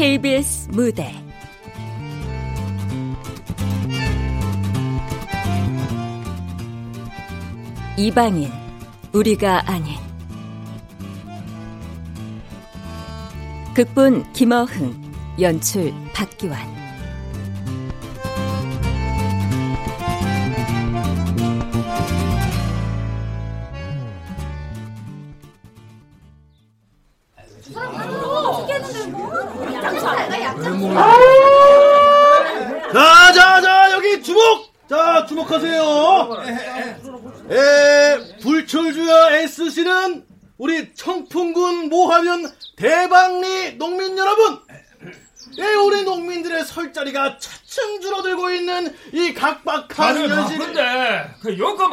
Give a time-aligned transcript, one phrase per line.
[0.00, 1.12] KBS 무대.
[7.98, 8.50] 이방인
[9.12, 9.98] 우리가 아닌.
[13.74, 16.79] 극본 김어흥 연출 박기환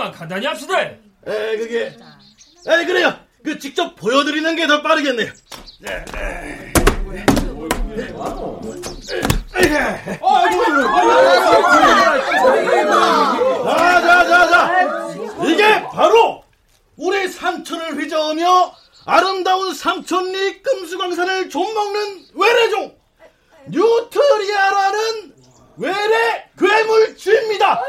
[0.08, 0.80] 그 요것만 간단히 합시다.
[0.82, 0.98] 에,
[1.58, 1.86] 그게,
[2.68, 3.14] 에, 그래요.
[3.44, 5.32] 그 직접 보여드리는 게 더 빠르겠네요.
[5.80, 6.74] 네, 네.
[13.64, 14.88] 자, 자, 자, 자.
[15.46, 16.44] 이게 바로
[16.98, 18.74] 우리 산천을 휘저으며
[19.06, 22.96] 아름다운 삼천리 금수강산을 좀먹는 외래종
[23.70, 25.34] 뉴트리아라는
[25.78, 27.82] 외래 괴물쥐입니다.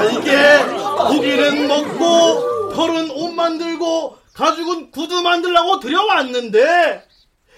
[0.00, 0.64] 자, 이게
[1.08, 7.04] 고기는 먹고 털은 옷 만들고 가죽은 구두 만들라고 들여왔는데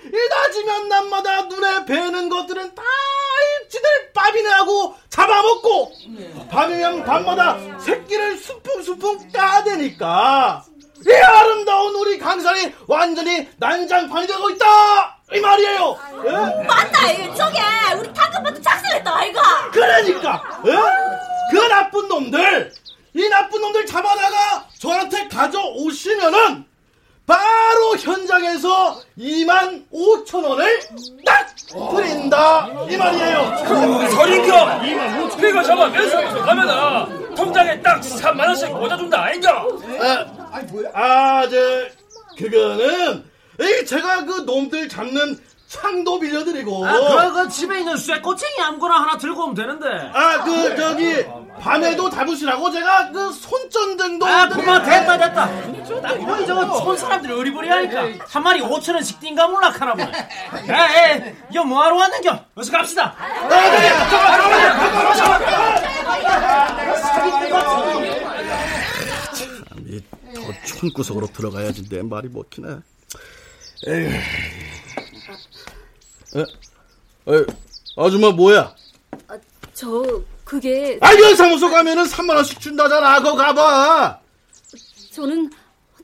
[0.07, 2.83] 이 낮이면 낮마다 눈에 뵈는 것들은 다
[3.69, 5.93] 지들 밥이나 하고 잡아먹고
[6.51, 10.65] 밤이면 밤마다 새끼를 수풍수풍 까대니까
[11.06, 14.67] 이 아름다운 우리 강산이 완전히 난장판이 되고 있다
[15.34, 16.31] 이 말이에요 예?
[16.67, 17.58] 맞다 저게
[17.98, 20.73] 우리 당근밭도 작살냈다 아이가 그러니까 예?
[21.50, 22.73] 그 나쁜 놈들
[23.14, 26.64] 이 나쁜 놈들 잡아다가 저한테 가져오시면은
[27.27, 30.80] 바로 현장에서 2만 5천 원을
[31.24, 31.46] 딱
[31.95, 33.55] 드린다 이 말이에요.
[33.64, 39.64] 그 설인겨 2만 5천 개가 잡아 면세에서 가면은 통장에 딱 3만 원씩 꽂아준다 아닌가?
[40.95, 41.57] 아, 저
[42.36, 43.24] 그거는
[43.61, 48.95] 이 제가 그 놈들 잡는 창도 빌려드리고 아, 그, 그 집에 있는 쇠 꼬챙이 아무거나
[49.01, 49.86] 하나 들고 오면 되는데.
[50.12, 51.24] 아, 그 저기
[51.58, 55.48] 밤에도 잡으시라고 제가 그 손전등도 아, 그만 됐다 됐다.
[56.02, 60.29] 딱 보니 저거 촌 사람들이 어리버리하니까 한 마리 5천 원씩 띵가 몰락하나 보네.
[60.68, 62.39] 야, 에, 이거 뭐하러 왔는겨?
[62.55, 63.14] 어서 갑시다.
[70.62, 72.68] 더 촌구석으로 들어가야지 내 말이 먹히네.
[73.89, 74.11] 에휴.
[76.34, 77.46] 에, 에,
[77.96, 78.74] 아줌마 뭐야?
[79.74, 83.18] 저 그게 아, 연사무소 가면은 3만 원씩 준다잖아.
[83.18, 84.20] 그거 가봐.
[85.12, 85.50] 저는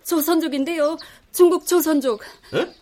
[0.04, 0.96] 조선족인데요
[1.32, 2.22] 중국 조선족
[2.54, 2.75] 에?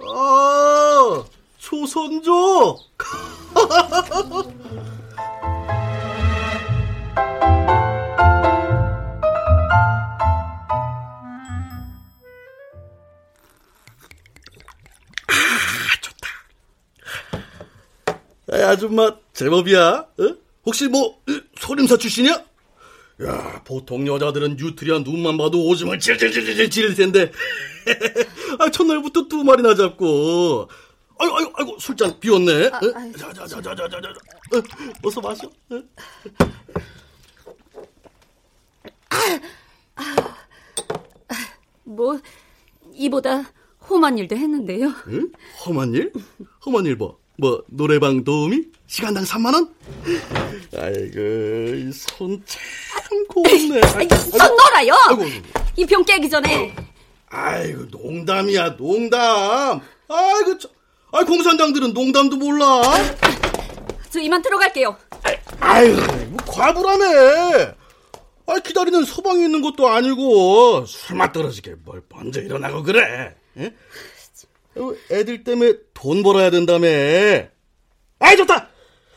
[0.00, 1.24] 아,
[1.58, 2.80] 조선족.
[18.64, 19.88] 아, 아줌마 제법이야.
[20.18, 20.36] 어?
[20.64, 22.42] 혹시 뭐 으, 소림사 출신이야?
[23.22, 27.30] 야, 보통 여자들은 뉴트리아 눈만 봐도 오줌을 질질질질 지를 텐데.
[28.58, 30.68] 아, 첫날부터 두 마리나 잡고.
[31.18, 32.70] 아이고, 아이고, 아이고, 술잔 비웠네.
[32.72, 32.92] 아, 어?
[32.94, 33.18] 아이고.
[33.18, 34.08] 자, 자, 자, 자, 자, 자, 자.
[34.58, 34.62] 어,
[35.04, 35.46] 어서 마셔.
[35.46, 35.82] 어?
[41.84, 42.18] 뭐
[42.92, 43.44] 이보다
[43.88, 45.30] 험한 일도 했는데요 응?
[45.64, 46.12] 험한 일?
[46.64, 47.18] 험한 일 뭐?
[47.36, 48.62] 뭐, 노래방 도우미?
[48.86, 49.74] 시간당 3만 원?
[50.76, 53.80] 아이고, 손참 고운네.
[53.94, 54.94] 아이, 손 놀아요
[55.76, 56.74] 이 병 깨기 전에
[57.28, 59.80] 아이고, 농담이야, 농담.
[60.08, 60.68] 아이고, 저,
[61.12, 62.82] 아 공산당들은 농담도 몰라.
[64.10, 64.96] 저 이만 들어갈게요
[65.60, 65.96] 아유,
[66.28, 67.04] 뭐 과부라며.
[68.46, 73.34] 아, 기다리는 소방이 있는 것도 아니고 술맛 떨어지게 뭘 먼저 일어나고 그래.
[73.58, 73.72] 예?
[74.76, 76.88] 어, 애들 때문에 돈 벌어야 된다며.
[78.18, 78.68] 아이 좋다.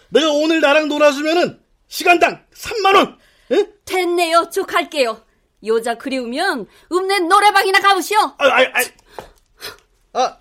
[0.09, 3.17] 내가 오늘 나랑 놀아주면은 시간당 3만 원.
[3.51, 3.65] 예?
[3.85, 5.21] 됐네요 저 갈게요
[5.65, 8.61] 여자 그리우면 읍내 노래방이나 가보시오 아, 아,
[10.13, 10.37] 아, 아,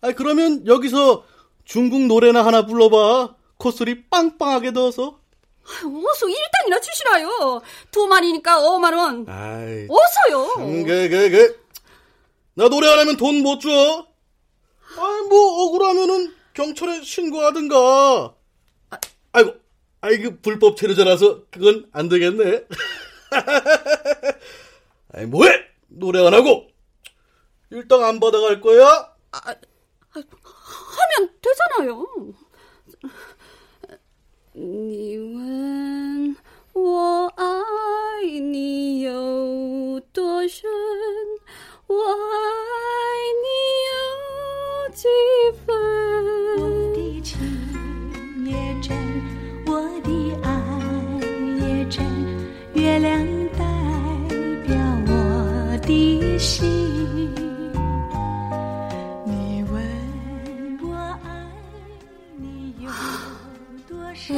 [0.00, 1.24] 아, 그러면 여기서
[1.64, 3.34] 중국 노래나 하나 불러봐.
[3.58, 5.18] 콧소리 빵빵하게 넣어서.
[5.64, 9.86] 어서 일당이나 주시라요 두 마리니까 5만 원 아이.
[9.88, 11.64] 어서요 음, 그, 그, 그.
[12.54, 14.06] 나 노래 안 하면 돈 못 줘.
[14.97, 18.35] 아, 뭐, 억울하면은 경찰에 신고하든가.
[19.31, 19.53] 아이고,
[20.01, 22.65] 아이, 그 불법 체류자라서 그건 안 되겠네.
[25.13, 25.51] 아이, 뭐해?
[25.87, 26.67] 노래 안 하고.
[27.69, 29.13] 일당 안 받아갈 거야?
[29.31, 29.55] 아, 아,
[30.13, 32.07] 하면 되잖아요.
[36.81, 40.69] 我爱你有多深
[41.87, 42.15] 我爱
[43.43, 43.47] 你
[43.89, 44.52] 有
[44.94, 45.94] 几分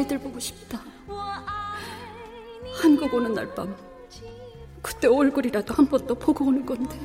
[0.07, 0.81] 애들 보고 싶다.
[2.81, 3.75] 한국 오는 날 밤.
[4.83, 6.97] 그때 얼굴이라도 한 번 더 보고 오는 건데.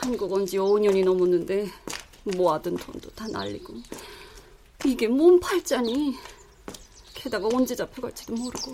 [0.00, 1.70] 한국 온지 5년이 넘었는데
[2.36, 3.74] 모아둔 돈도 다 날리고.
[4.84, 6.16] 이게 몸 팔자니?
[7.14, 8.72] 게다가 언제 잡혀갈지도 모르고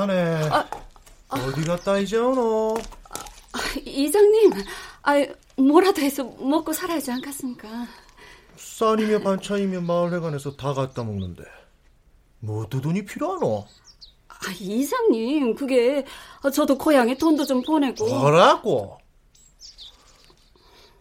[0.00, 0.64] 자네 아,
[1.30, 2.76] 아, 어디 갔다 이제 오노?
[3.52, 4.52] 아, 이장님,
[5.02, 5.14] 아
[5.56, 7.88] 뭐라도 해서 먹고 살아야지 않겠습니까?
[8.56, 11.42] 쌀이며 반찬이며 마을회관에서 다 갖다 먹는데
[12.38, 13.66] 뭐 두 돈이 필요하노?
[14.28, 16.06] 아, 이장님, 그게
[16.54, 18.06] 저도 고향에 돈도 좀 보내고.
[18.06, 18.98] 뭐라고?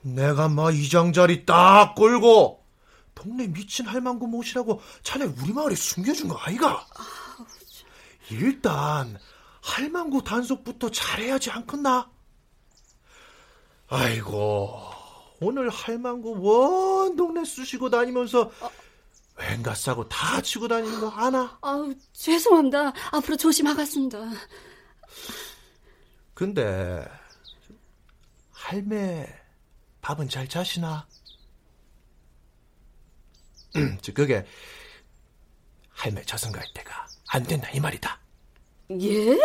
[0.02, 2.64] 내가 막 이장 자리 딱 끌고
[3.14, 6.86] 동네 미친 할망구 모시라고 자네 우리 마을에 숨겨준 거 아이가?
[8.32, 9.20] 일단
[9.62, 12.10] 할망구 단속부터 잘해야지 않겠나?
[13.88, 14.80] 아이고
[15.42, 18.72] 오늘 할망구 원 동네 쑤시고 다니면서 어.
[19.40, 21.58] 왠가 싸고 다 치고 다니는 거 아나?
[21.62, 22.92] 아우, 죄송합니다.
[23.12, 24.20] 앞으로 조심하겠습니다.
[26.34, 27.06] 근데,
[28.52, 29.28] 할매,
[30.02, 31.08] 밥은 잘 자시나?
[34.02, 34.46] 저, 그게,
[35.92, 38.20] 할매 저승 갈 때가 안 된다, 이 말이다.
[39.02, 39.38] 예?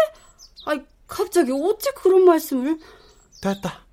[0.66, 2.78] 아이, 갑자기 어째 그런 말씀을?
[3.40, 3.84] 됐다.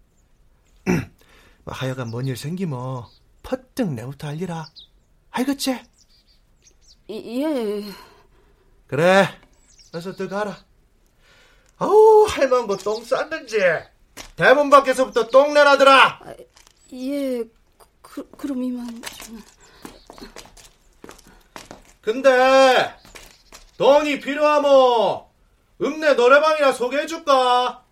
[1.66, 3.04] 하여간 뭔 일 생기면,
[3.44, 4.66] 퍼뜩 내부터 알리라.
[5.32, 5.80] 알겠지?
[7.10, 7.84] 예.
[8.88, 9.28] 그래,
[9.94, 10.58] 어서 들어가라.
[11.78, 13.58] 아우, 할망구 똥 쌌는지.
[14.36, 16.20] 대문 밖에서부터 똥 내라더라.
[16.24, 16.34] 아,
[16.94, 17.44] 예,
[18.02, 19.42] 그, 그럼 이만 좀.
[22.02, 22.30] 근데,
[23.82, 25.28] 돈이 필요하모,
[25.82, 27.84] 읍내 노래방이나 소개해줄까?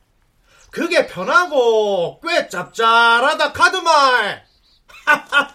[0.70, 4.46] 그게 편하고, 꽤 짭짤하다 카드말.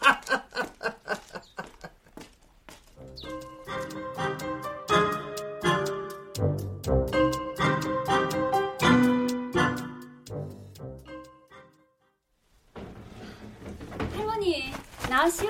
[15.09, 15.49] 나시오.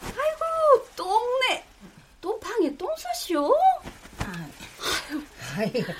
[0.00, 1.70] 아이고, 똥내.
[2.20, 2.76] 또 방에
[3.30, 3.54] 똥 싸시오?
[5.56, 5.92] 아이고,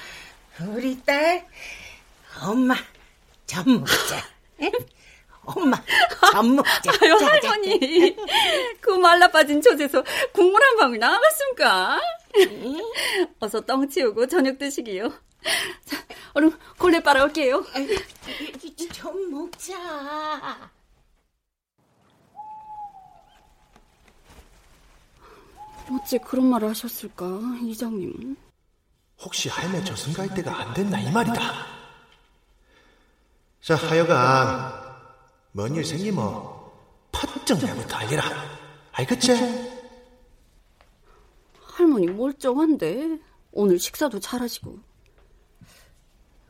[0.68, 1.46] 우리 딸,
[2.42, 2.74] 엄마,
[3.46, 4.24] 젖 먹자.
[5.44, 5.76] 엄마,
[6.32, 6.92] 젖 먹자.
[7.00, 8.16] 아유, 자, 할머니.
[8.16, 8.22] 자.
[8.80, 10.02] 그 말라 빠진 젖에서
[10.32, 12.00] 국물 한 방울 나갔습니까?
[13.38, 15.10] 어서 똥 치우고 저녁 드시기요.
[15.84, 15.96] 자,
[16.34, 17.64] 얼른 골래 빨아올게요.
[18.92, 20.70] 좀 먹자.
[25.90, 27.26] 어째 그런 말을 하셨을까,
[27.62, 28.36] 이장님?
[29.22, 31.40] 혹시 할매 저승 갈 때가 안 됐나 이 말이다.
[33.60, 34.72] 자, 하여간
[35.52, 36.42] 뭔 일 생기면
[37.12, 38.22] 팥정 내부터 알리라.
[38.92, 39.32] 알겠지?
[41.60, 43.18] 할머니 멀쩡한데
[43.52, 44.78] 오늘 식사도 잘하시고.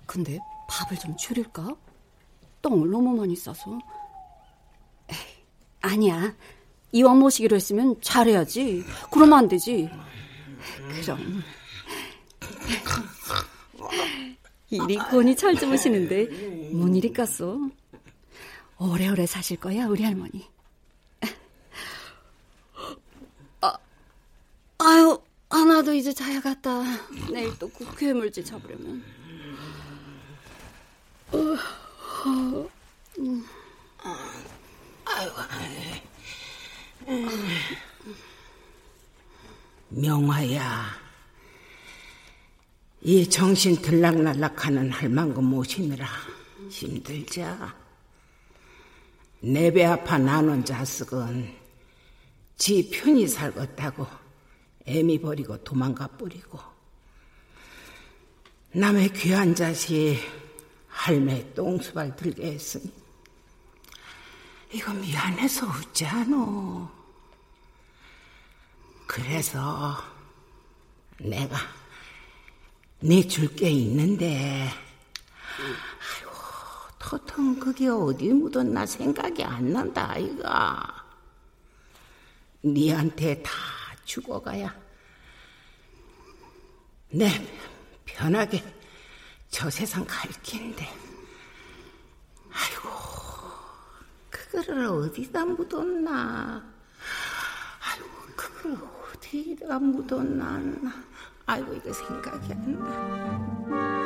[0.06, 1.74] 근데 밥을 좀 줄일까?
[2.62, 3.78] 똥을 너무 많이 싸서.
[5.08, 5.16] 에이,
[5.80, 6.34] 아니야.
[6.92, 8.84] 이왕 모시기로 했으면 잘해야지.
[9.10, 9.88] 그러면 안 되지.
[11.02, 11.42] 그럼.
[14.70, 17.72] 이리 권이 잘 주무시는데 뭔 일이 깠어?
[18.78, 20.48] 오래오래 사실 거야 우리 할머니.
[23.60, 23.76] 아,
[24.78, 25.20] 아유
[25.50, 26.82] 하나도 이제 자야겠다.
[27.32, 29.02] 내일 또 괴물질 잡으려면.
[31.32, 32.68] 어, 어,
[33.18, 33.44] 음.
[35.04, 35.34] 아이고.
[39.88, 40.86] 명화야,
[43.02, 46.06] 이 정신 들락날락하는 할망구 모시느라
[46.68, 47.74] 힘들자.
[49.42, 51.56] 내 배 아파 나눈 자식은
[52.58, 54.06] 지 편히 살겠다고
[54.84, 56.58] 애미 버리고 도망가 뿌리고
[58.72, 60.18] 남의 귀한 자식
[60.88, 62.92] 할매 똥수발 들게 했으니
[64.72, 66.90] 이거 미안해서 웃지 않어.
[69.06, 69.96] 그래서
[71.18, 71.56] 내가
[73.00, 74.68] 네 줄 게 있는데
[75.58, 76.30] 아이고
[76.98, 80.96] 토통 그게 어디 묻었나 생각이 안 난다 아이가.
[82.62, 83.50] 니한테 다
[84.04, 84.74] 죽어가야
[87.08, 87.28] 내
[88.04, 88.62] 편하게
[89.50, 90.86] 저 세상 갈 긴데.
[92.52, 92.88] 아이고
[94.50, 96.62] 그거를 어디다 묻었나
[97.80, 98.76] 아이고 그걸
[99.14, 100.60] 어디다 묻었나
[101.46, 104.00] 아이고 이거 생각이 안 나.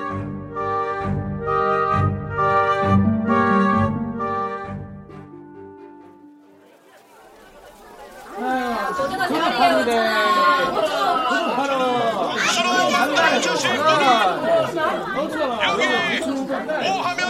[15.64, 17.23] 여기 오하면 주민들밖에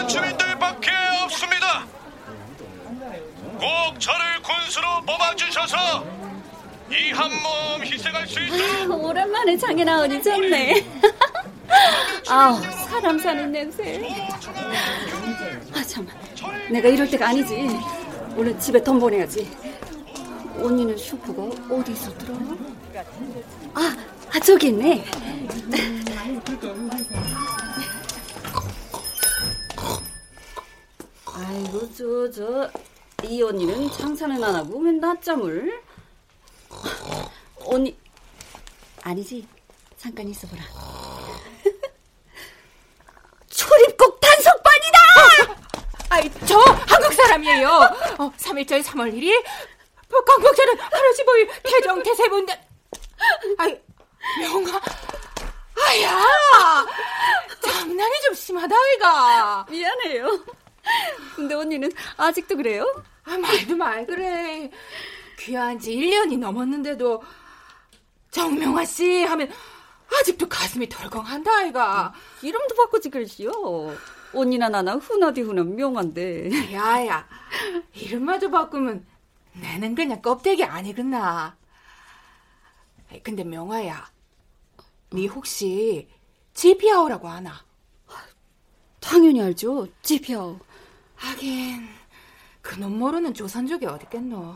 [3.64, 6.04] 꼭 저를 군수로 뽑아주셔서
[6.90, 10.86] 이 한 몸 희생할 수 있도록 오랜만에 장인아버지 좋네.
[12.28, 14.06] 아우, 사람 사는 냄새.
[15.72, 16.14] 아, 잠깐.
[16.70, 17.68] 내가 이럴 때가 아니지.
[18.36, 19.50] 얼른 집에 돈 보내야지.
[20.58, 21.42] 언니는 슈퍼가
[21.74, 22.38] 어디 있었더라?
[23.74, 23.96] 아,
[24.34, 25.04] 아 저기 있네.
[31.26, 32.70] 아이고, 저, 저.
[33.24, 35.82] 이 언니는 장사는 안 하고 왜 낮잠을?
[37.66, 37.96] 언니,
[39.02, 39.46] 아니지.
[39.96, 40.62] 잠깐 있어보라.
[43.48, 44.98] 출입국 단속반이다!
[46.10, 47.68] 아이, 저 한국 사람이에요.
[48.18, 49.42] 어, 3일절 3월 1일,
[50.08, 52.60] 북한국절은 8월 15일 태종 대세분단.
[53.58, 53.80] 아이,
[54.40, 54.80] 명아.
[55.86, 56.86] 아야!
[57.62, 59.66] 장난이 좀 심하다, 아이가.
[59.70, 60.44] 미안해요.
[61.34, 62.84] 근데 언니는 아직도 그래요?
[63.24, 64.70] 아, 말도 말 그래.
[65.38, 67.22] 귀한 지 1년이 넘었는데도
[68.30, 69.50] 정명아 씨 하면
[70.20, 72.12] 아직도 가슴이 덜컹한다, 아이가.
[72.42, 73.94] 이름도 바꾸지 그러시오.
[74.34, 76.72] 언니나 나나 흔하디 흔한 명한데.
[76.72, 77.26] 야야,
[77.94, 79.06] 이름마저 바꾸면
[79.52, 81.56] 나는 그냥 껍데기 아니겠나.
[83.22, 84.10] 근데 명아야,
[85.12, 86.08] 니 혹시
[86.54, 87.64] 지피아오라고 아나?
[89.00, 89.86] 당연히 알죠.
[90.02, 90.58] 지피아오.
[91.14, 91.86] 하긴
[92.64, 94.54] 그놈 모르는 조선족이 어딨겠노.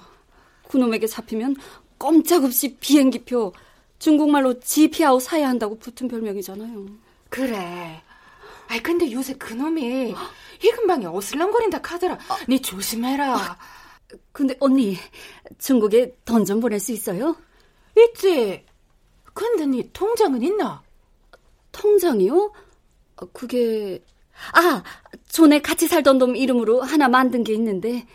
[0.69, 1.57] 그놈에게 잡히면
[1.99, 3.53] 꼼짝없이 비행기표
[3.99, 6.87] 중국말로 지피아오 사야 한다고 붙은 별명이잖아요.
[7.29, 8.03] 그래.
[8.69, 10.15] 아이 근데 요새 그놈이
[10.63, 12.19] 이 근방에 어슬렁거린다 카더라.
[12.49, 13.59] 니 조심해라.
[14.33, 14.97] 근데 언니
[15.59, 17.37] 중국에 돈 좀 보낼 수 있어요?
[17.97, 18.65] 있지.
[19.35, 20.83] 근데 니 통장은 있나?
[21.73, 22.53] 통장이요?
[23.17, 24.03] 어, 그게
[24.53, 24.83] 아
[25.29, 28.07] 전에 같이 살던 놈 이름으로 하나 만든 게 있는데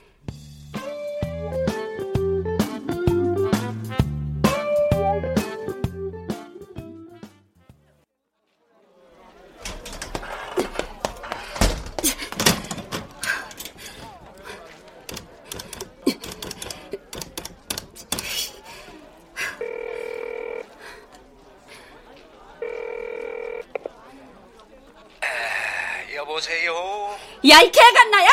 [27.54, 28.30] 야 이 개간나야!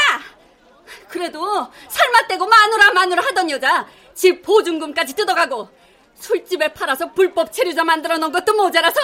[1.08, 5.68] 그래도 살맛대고 마누라 마누라 하던 여자 집 보증금까지 뜯어가고
[6.14, 8.98] 술집에 팔아서 불법 체류자 만들어 놓은 것도 모자라서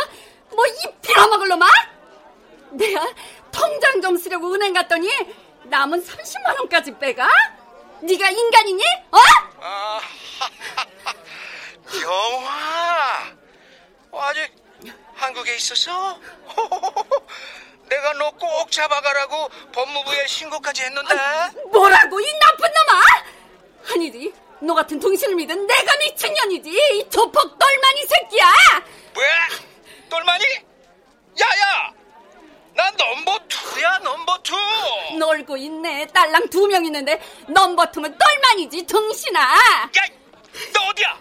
[0.54, 1.66] 뭐이 빌어먹을 놈아?
[2.70, 3.06] 내가
[3.52, 5.10] 통장 좀 쓰려고 은행 갔더니
[5.64, 7.28] 남은 30만 원까지 빼가?
[8.00, 8.82] 네가 인간이니?
[9.10, 9.18] 어?
[9.60, 10.00] 아,
[12.02, 13.36] 영화.
[14.12, 14.50] 아직
[15.14, 16.18] 한국에 있었어?
[17.88, 21.14] 내가 너 꼭 잡아가라고 법무부에 신고까지 했는데.
[21.72, 23.02] 뭐라고 이 나쁜 놈아?
[23.94, 28.44] 아니지 너 같은 등신을 믿은 내가 미친 년이지 이 조폭 똘마니 새끼야
[29.16, 29.24] 왜?
[30.08, 30.44] 똘마니?
[31.40, 31.92] 야야!
[32.74, 34.54] 난 number two야 number two.
[35.18, 39.88] 놀고 있네 딸랑 두 명 있는데 number two면 똘마니지 등신아 야,
[40.74, 41.18] 너 어디야?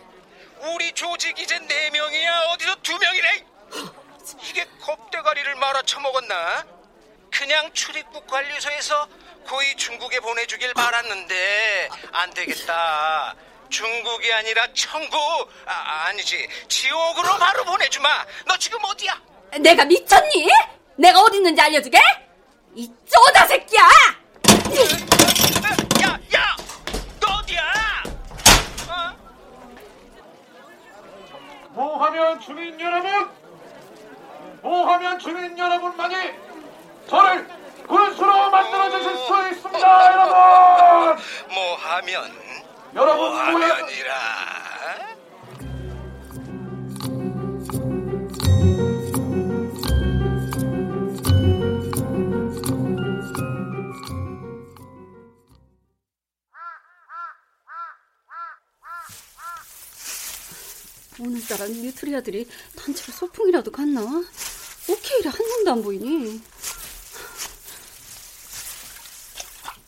[0.73, 2.39] 우리 조직 이제 네 명이야.
[2.53, 3.45] 어디서 두 명이래?
[4.41, 6.65] 이게 겁대가리를 말아 처먹었나?
[7.31, 9.07] 그냥 출입국 관리소에서
[9.47, 13.35] 고이 중국에 보내주길 바랐는데 안 되겠다.
[13.69, 15.17] 중국이 아니라 천국
[15.65, 18.25] 아, 아니지 지옥으로 바로 보내주마.
[18.47, 19.21] 너 지금 어디야?
[19.59, 20.47] 내가 미쳤니?
[20.95, 21.99] 내가 어디 있는지 알려주게?
[22.75, 23.83] 이 쪼다 새끼야
[26.03, 26.55] 야, 야,
[27.19, 28.03] 너 어디야?
[28.89, 29.15] 어?
[31.69, 33.29] 모하면 주민 여러분,
[34.65, 36.15] 모하면 주민 여러분만이
[37.07, 37.47] 저를
[37.87, 41.23] 군수로 만들어 주실 수 있습니다, 여러분.
[41.53, 42.31] 뭐하면
[42.95, 44.15] 여러분 뭐하면이라.
[61.17, 64.01] 오늘따라 뉴트리아들이 단체로 소풍이라도 갔나?
[64.87, 66.41] 오케이를 한 놈도 안 보이니.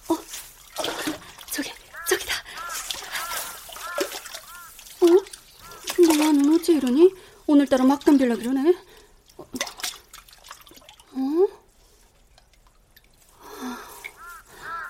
[0.09, 0.17] 어,
[1.51, 1.71] 저기,
[2.07, 2.33] 저기다.
[5.01, 5.05] 어?
[5.95, 7.13] 김동완은 어째 이러니?
[7.45, 8.75] 오늘따라 막 덤빌라 그러네.
[9.37, 9.47] 어?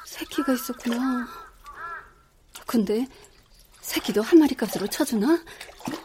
[0.05, 1.27] 새끼가 있었구나.
[2.65, 3.07] 근데
[3.81, 5.43] 새끼도 한 마리 값으로 쳐주나?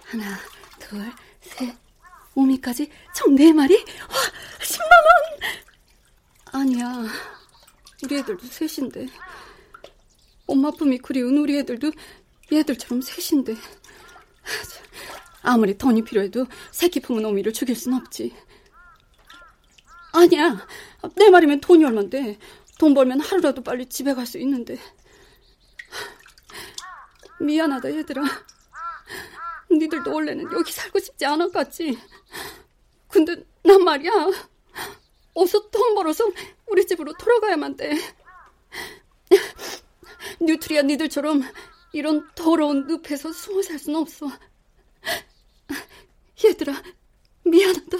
[0.04, 0.38] 하나,
[0.78, 1.74] 둘, 셋,
[2.34, 3.74] 오미까지 총 네 마리?
[3.76, 4.16] 와,
[4.60, 4.80] 10만
[6.54, 6.60] 원!
[6.62, 7.04] 아니야.
[8.02, 9.06] 우리 애들도 셋인데.
[10.46, 11.92] 엄마 품이 그리운 우리 애들도
[12.52, 13.56] 얘들처럼 셋인데.
[15.42, 18.34] 아무리 돈이 필요해도 새끼 품은 오미를 죽일 순 없지.
[20.12, 20.66] 아니야.
[21.16, 22.38] 내 말이면 돈이 얼만데.
[22.78, 24.78] 돈 벌면 하루라도 빨리 집에 갈 수 있는데.
[27.40, 28.22] 미안하다, 얘들아.
[29.70, 31.98] 니들도 원래는 여기 살고 싶지 않았겠지.
[33.08, 34.12] 근데 난 말이야.
[35.34, 36.30] 어서 돈 벌어서
[36.66, 37.92] 우리 집으로 돌아가야만 돼.
[40.40, 41.42] 뉴트리아 니들처럼
[41.92, 44.30] 이런 더러운 늪에서 숨어 살순 없어.
[46.44, 46.82] 얘들아,
[47.44, 47.98] 미안하다.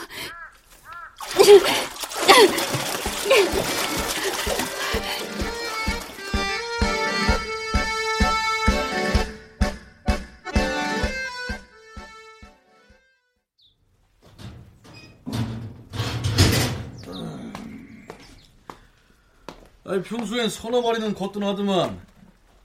[19.92, 22.00] 아니 평소엔 서너 마리는 거뜬하더만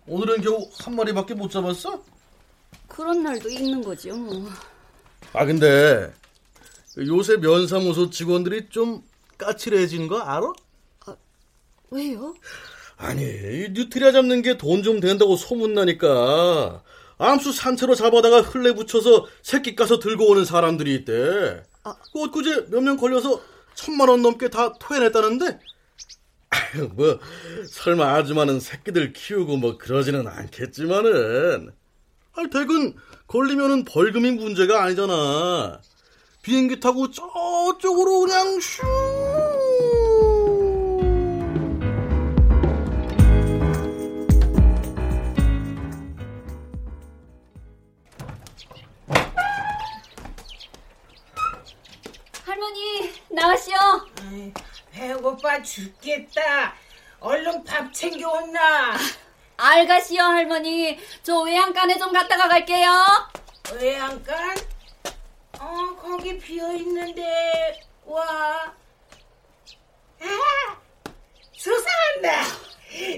[0.07, 2.01] 오늘은 겨우 한 마리밖에 못 잡았어?
[2.87, 4.49] 그런 날도 있는 거지요, 뭐.
[5.33, 6.09] 아 근데
[6.97, 9.03] 요새 면사무소 직원들이 좀
[9.37, 10.53] 까칠해진 거 알아?
[11.91, 12.33] 왜요?
[12.95, 13.25] 아니
[13.71, 16.81] 뉴트리아 잡는 게 돈 좀 된다고 소문나니까
[17.17, 21.61] 암수 산채로 잡아다가 흘레 붙여서 새끼 까서 들고 오는 사람들이 있대.
[21.83, 21.93] 아.
[22.13, 23.41] 그 엊그제 몇 명 걸려서
[23.75, 25.59] 천만 원 넘게 다 토해냈다는데
[26.57, 27.19] 아유, 뭐
[27.69, 31.71] 설마 아주 많은 새끼들 키우고 뭐 그러지는 않겠지만은
[32.33, 32.95] 아 대근
[33.27, 35.81] 걸리면은 벌금이 문제가 아니잖아.
[36.41, 38.81] 비행기 타고 저쪽으로 그냥 슈.
[52.45, 53.75] 할머니, 나가시오.
[54.97, 56.73] 배고파 죽겠다.
[57.19, 58.97] 얼른 밥 챙겨 온나.
[59.57, 60.99] 알가시오, 할머니.
[61.21, 62.91] 저 외양간에 좀 갔다가 갈게요.
[63.75, 64.57] 외양간?
[65.59, 68.73] 어, 거기 비어 있는데 와.
[70.21, 70.77] 아,
[71.53, 72.43] 수상한다.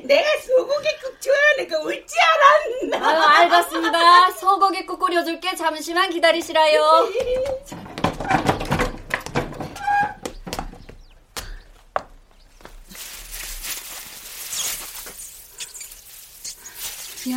[0.03, 2.15] 내가 소고기국 좋아하는 거 웃지
[2.91, 3.07] 않았나?
[3.07, 3.21] 아유,
[3.53, 4.31] 알겠습니다.
[4.31, 5.55] 소고기국 끓여줄게.
[5.55, 7.09] 잠시만 기다리시라요.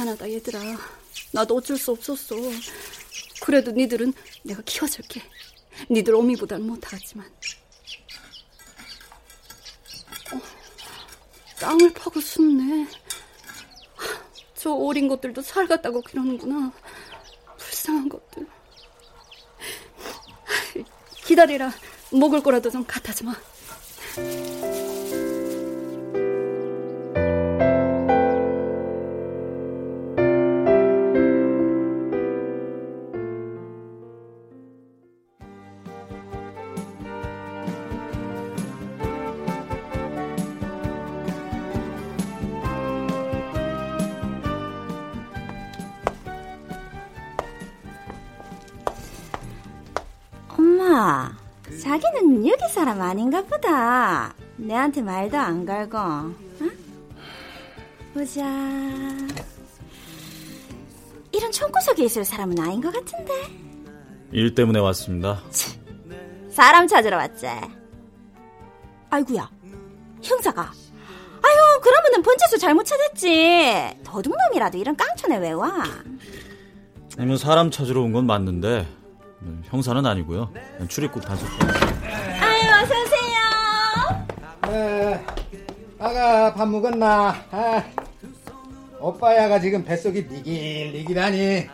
[0.03, 0.59] 미안하다, 얘들아.
[1.33, 2.37] 나도 어쩔 수 없었어.
[3.41, 4.13] 그래도 니들은
[4.43, 5.23] 내가 키워줄게.
[5.91, 7.27] 니들 어미보다는 못하겠지만.
[10.33, 10.41] 어,
[11.61, 12.89] 땅을 파고 숨네.
[14.55, 16.73] 저 어린 것들도 살갔다고 그러는구나.
[17.59, 18.47] 불쌍한 것들.
[21.25, 21.73] 기다리라.
[22.11, 23.35] 먹을 거라도 좀 갖다 주마.
[52.83, 54.35] 사람 아닌가 보다.
[54.57, 55.97] 내한테 말도 안 걸고.
[56.63, 56.71] 응?
[58.13, 58.43] 보자.
[61.31, 63.33] 이런 총구석에 있을 사람은 아닌 것 같은데.
[64.33, 65.41] 일 때문에 왔습니다.
[66.51, 67.47] 사람 찾으러 왔지.
[69.11, 69.49] 아이구야,
[70.21, 70.63] 형사가.
[70.63, 74.01] 아유, 그러면은 번째수 잘못 찾았지.
[74.03, 75.71] 도둑놈이라도 이런 깡촌에 왜 와?
[77.17, 78.89] 아니면 사람 찾으러 온 건 맞는데
[79.67, 80.53] 형사는 아니고요.
[80.89, 81.49] 출입국 단속.
[82.63, 84.77] 아유, 어서 오세요.
[84.77, 85.25] 에,
[85.99, 87.35] 아가 밥 먹었나?
[87.51, 87.85] 아,
[89.01, 91.69] 오빠야가 지금 뱃속이 니길니길하니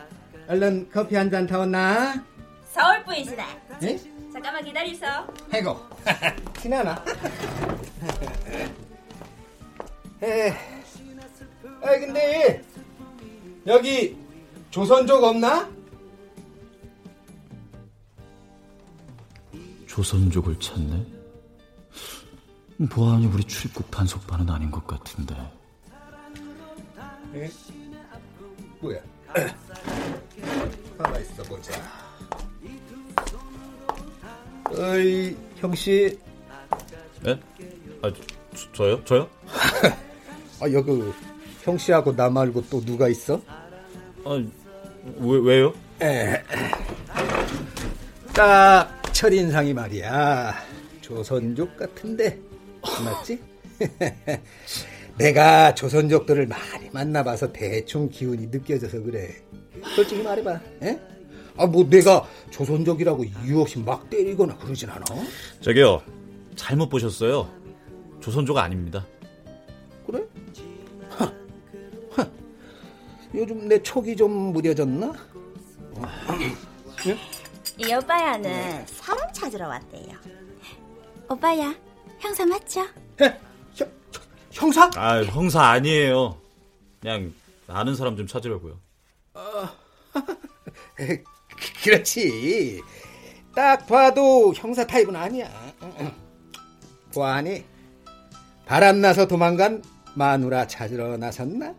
[0.48, 2.24] 얼른 커피 한 잔 타왔나?
[2.72, 3.44] 서울 분이시네.
[3.82, 3.98] 예?
[4.32, 5.04] 잠깐만 기다리소.
[5.52, 5.76] 해고
[6.60, 7.04] 티나나?
[10.22, 10.50] 에,
[11.82, 12.62] 아 근데
[13.66, 14.16] 여기
[14.70, 15.68] 조선족 없나?
[19.98, 21.04] 조선족을 찾네.
[22.88, 25.34] 보아하니 우리 출입국 단속반은 아닌 것 같은데.
[27.34, 27.50] 에?
[28.78, 29.00] 뭐야?
[30.96, 31.72] 가만 있어 보자.
[34.70, 36.16] 어이 형씨.
[37.26, 37.40] 예?
[38.00, 38.12] 아,
[38.54, 39.04] 저, 저요?
[39.04, 39.28] 저요?
[40.62, 41.12] 아 여기
[41.64, 43.42] 형씨하고 나 말고 또 누가 있어?
[44.24, 44.40] 아,
[45.18, 45.74] 왜, 왜요?
[46.00, 46.40] 에,
[48.32, 50.54] 딱 첫인상이 말이야.
[51.00, 52.38] 조선족 같은데
[53.04, 53.42] 맞지?
[55.18, 59.34] 내가 조선족들을 많이 만나봐서 대충 기운이 느껴져서 그래.
[59.96, 60.60] 솔직히 말해봐.
[60.84, 61.00] 에?
[61.56, 65.04] 아, 뭐 내가 조선족이라고 이유 없이 막 때리거나 그러진 않아.
[65.62, 66.00] 저기요,
[66.54, 67.52] 잘못 보셨어요.
[68.20, 69.04] 조선족 아닙니다.
[70.06, 70.22] 그래?
[71.08, 71.24] 하,
[72.12, 72.30] 하.
[73.34, 75.12] 요즘 내 촉이 좀 무뎌졌나?
[77.78, 80.16] 이 오빠야는 사람 찾으러 왔대요.
[81.28, 81.74] 오빠야,
[82.18, 82.86] 형사 맞죠?
[84.52, 84.90] 형사?
[84.96, 86.36] 아, 형사 아니에요.
[87.00, 87.32] 그냥
[87.68, 88.78] 아는 사람 좀 찾으려고요.
[90.96, 91.22] 그-
[91.84, 92.82] 그렇지.
[93.54, 95.48] 딱 봐도 형사 타입은 아니야.
[97.14, 97.64] 보아하니
[98.66, 99.82] 바람 나서 도망간
[100.14, 101.74] 마누라 찾으러 나섰나?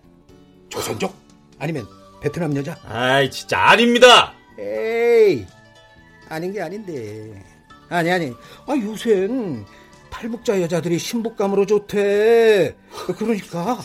[0.70, 1.14] 조선족?
[1.60, 1.86] 아니면
[2.22, 2.78] 베트남 여자?
[2.86, 4.34] 아이, 진짜 아닙니다!
[4.58, 5.46] 에이,
[6.30, 7.44] 아닌 게 아닌데.
[7.90, 8.34] 아니, 아니.
[8.68, 9.66] 아, 요샌
[10.10, 12.76] 탈북자 여자들이 신부감으로 좋대.
[13.18, 13.80] 그러니까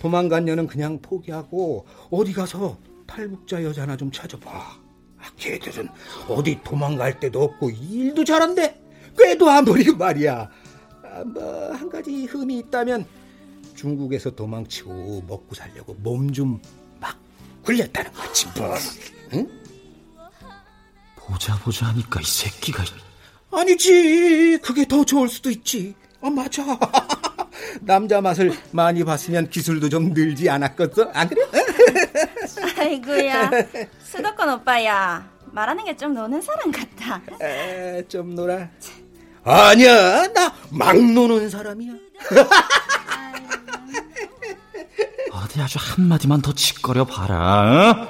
[0.00, 4.50] 도망간 년은 그냥 포기하고 어디 가서 탈북자 여자나 좀 찾아봐.
[4.50, 5.88] 아, 걔들은
[6.28, 8.80] 어디 도망갈 데도 없고 일도 잘한대.
[9.18, 10.50] 꾀도 안 부리고 말이야.
[11.04, 13.06] 아, 뭐, 한 가지 흠이 있다면
[13.76, 16.60] 중국에서 도망치고 먹고 살려고 몸 좀
[17.00, 17.16] 막
[17.62, 18.74] 굴렸다는 거지, 뭐.
[19.34, 19.48] 응?
[21.26, 22.84] 보자 보자 하니까 이 새끼가
[23.52, 24.58] 아니지.
[24.62, 25.94] 그게 더 좋을 수도 있지.
[26.20, 26.64] 아, 맞아.
[27.80, 31.10] 남자 맛을 많이 봤으면 기술도 좀 늘지 않았겠어?
[31.12, 31.42] 안 그래?
[32.78, 33.50] 아이고야,
[34.04, 35.28] 수도권 오빠야.
[35.52, 37.20] 말하는 게 좀 노는 사람 같다.
[37.40, 38.68] 에, 좀 놀아.
[39.44, 40.26] 아니야.
[40.32, 41.92] 나 막 노는 사람이야.
[45.32, 48.08] 어디 아주 한마디만 더 짓거려 봐라.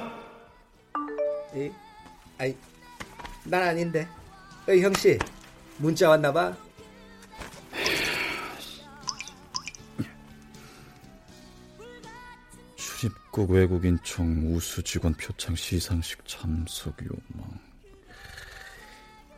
[1.55, 1.71] 에,
[2.39, 2.55] 아이,
[3.45, 4.07] 난 아닌데.
[4.67, 5.19] 어이, 형씨.
[5.77, 6.55] 문자 왔나 봐.
[12.75, 17.59] 출입국 외국인총 우수 직원 표창 시상식 참석 요망.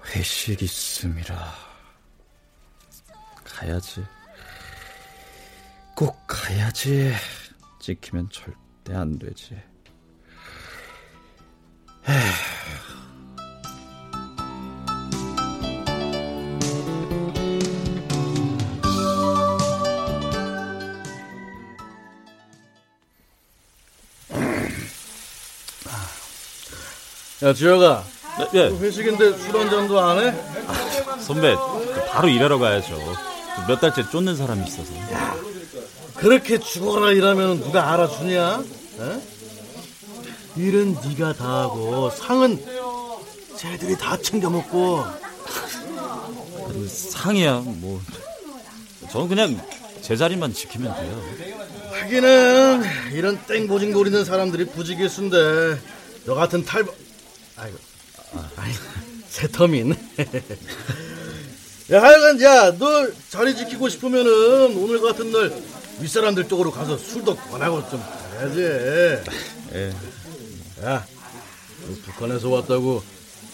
[0.05, 1.53] 회식 있음이라.
[3.43, 4.05] 가야지.
[5.95, 7.11] 꼭 가야지.
[7.79, 9.61] 찍히면 절대 안 되지.
[27.43, 28.03] 야, 지혁아.
[28.53, 28.67] 예.
[28.67, 30.33] 회식인데 술 한 잔도 안 해?
[31.21, 31.55] 선배,
[32.11, 32.97] 바로 일하러 가야죠.
[33.67, 34.91] 몇 달째 쫓는 사람이 있어서.
[36.15, 38.63] 그렇게 죽어라 일하면 누가 알아주냐?
[38.99, 39.21] 에?
[40.61, 42.63] 일은 네가 다 하고 상은
[43.55, 45.03] 쟤들이 다 챙겨 먹고
[46.67, 48.01] 그 상이야, 뭐.
[49.11, 49.61] 저는 그냥
[50.01, 51.21] 제 자리만 지키면 돼요.
[51.91, 55.79] 하기는 이런 땡보징 거리는 사람들이 부지기수인데
[56.25, 56.95] 너 같은 탈북
[57.57, 57.77] 아이고
[58.55, 58.71] 아이
[59.29, 59.91] 새터민
[61.91, 65.53] 야 하여간 야 너 자리 지키고 싶으면은 오늘 같은 날
[65.99, 69.93] 윗사람들 쪽으로 가서 술도 권하고 좀 가야지 예.
[70.83, 71.01] 야너
[72.05, 73.01] 북한에서 왔다고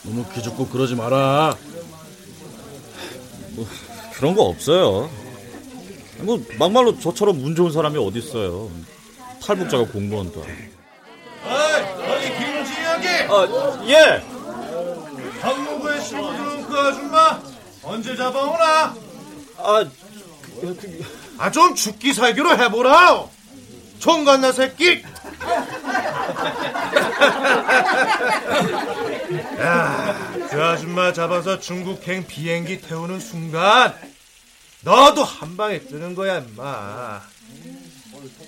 [0.04, 1.58] 너무 기죽고 그러지 마라
[3.52, 3.68] 뭐
[4.16, 5.10] 그런 거 없어요.
[6.20, 8.72] 뭐 막말로 저처럼 운 좋은 사람이 어디 있어요.
[9.42, 10.44] 탈북자가 공무원도.
[13.34, 14.24] 아 예.
[16.02, 17.42] 신고 들어온 그 아줌마
[17.84, 18.96] 언제 잡아오나?
[19.58, 19.86] 아,
[21.40, 23.26] 아 좀 죽기 살기로 해보라.
[24.00, 25.04] 총간나 새끼.
[29.60, 33.94] 야, 그 아줌마 잡아서 중국행 비행기 태우는 순간
[34.82, 37.22] 너도 한 방에 뜨는 거야, 임마.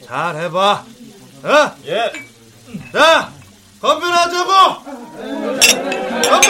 [0.06, 0.86] 잘 해봐.
[1.44, 1.76] 어?
[1.86, 2.12] 예.
[2.92, 3.32] 자,
[3.86, 4.52] 건배나 하자고!
[6.24, 6.50] 건배!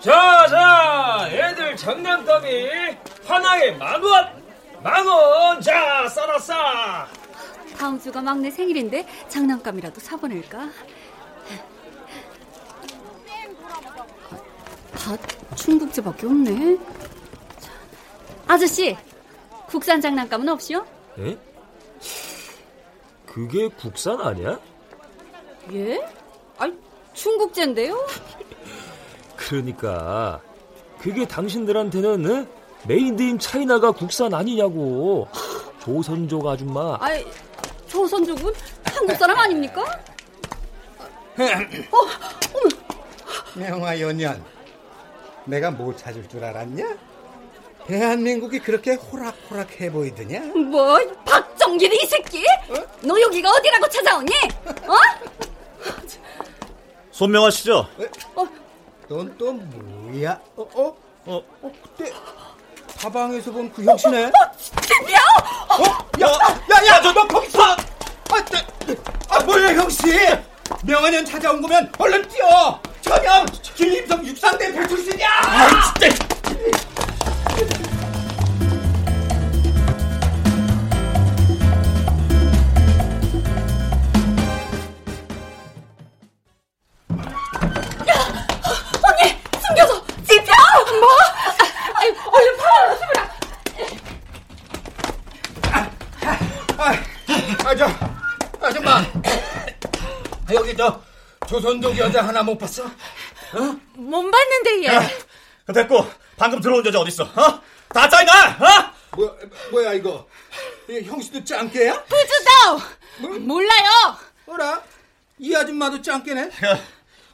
[0.00, 2.68] 자, 자, 애들 장난감이
[3.24, 4.42] 하나에 만 원!
[4.82, 5.60] 만 원!
[5.60, 7.06] 자, 싸라 싸!
[7.78, 10.70] 다음 주가 막내 생일인데 장난감이라도 사보낼까?
[15.04, 15.16] 다
[15.54, 16.78] 중국제밖에 없네.
[17.58, 17.70] 자,
[18.46, 18.96] 아저씨,
[19.66, 20.86] 국산 장난감은 없이요?
[21.18, 21.36] 에?
[23.26, 24.58] 그게 국산 아니야?
[25.72, 26.00] 예?
[26.56, 26.72] 아니,
[27.12, 28.06] 중국제인데요?
[29.36, 30.40] 그러니까
[30.98, 32.46] 그게 당신들한테는 에?
[32.86, 35.28] made in China가 국산 아니냐고
[35.80, 37.24] 조선족 아줌마 아이,
[37.86, 38.52] 조선족은
[38.84, 39.84] 한국 사람 아닙니까?
[43.54, 44.42] 명화 연년,
[45.44, 46.84] 내가 뭘 찾을 줄 알았냐?
[47.86, 50.40] 대한민국이 그렇게 호락호락해 보이더냐?
[50.70, 52.44] 뭐, 박정길이 이 새끼?
[53.02, 54.32] 너 여기가 어디라고 찾아오니?
[54.86, 54.94] 어?
[57.12, 57.86] 손명아 씨죠?
[59.08, 60.40] 넌또 뭐야?
[60.56, 60.96] 어, 어?
[61.26, 62.12] 어, 어, 그때
[62.98, 64.30] 가방에서 본 그 형씨네?
[64.76, 65.18] 드디어!
[65.68, 65.82] 어?
[66.22, 67.62] 야, 야, 야, 너, 너 거기서!
[67.62, 67.76] 아,
[69.28, 70.04] 아, 뭐야, 형씨!
[70.84, 72.80] 명언년 찾아온 거면 얼른 뛰어!
[73.04, 73.44] 전형
[73.76, 75.28] 김임성 육상대 배출신이야!
[75.28, 77.03] 아, 진짜!
[101.64, 102.84] 조선족 여자 하나 못 봤어?
[103.94, 105.72] 못 봤는데 얘.
[105.72, 107.24] 됐고 방금 들어온 여자 어딨어?
[107.24, 107.60] 어?
[107.88, 108.32] 다 짜이나?
[108.50, 109.16] 어?
[109.16, 109.38] 뭐,
[109.70, 110.28] 뭐야, 이거?
[110.90, 112.04] 이 형씨도 짱깨야?
[112.04, 114.18] 부주도 몰라요.
[114.46, 114.82] 어라?
[115.38, 116.50] 이 아줌마도 짱깨네?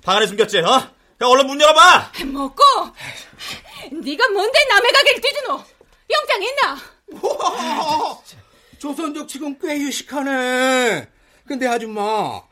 [0.04, 0.58] 방 안에 숨겼지?
[0.58, 0.74] 어?
[0.74, 0.90] 야,
[1.26, 2.12] 얼른 문 열어봐.
[2.26, 2.62] 먹고
[3.90, 5.64] 네가 뭔데 남의 가게를 뒤지노?
[6.08, 6.78] 영장 있나?
[8.78, 11.08] 조선족 치곤 꽤 유식하네.
[11.48, 12.42] 근데 아줌마,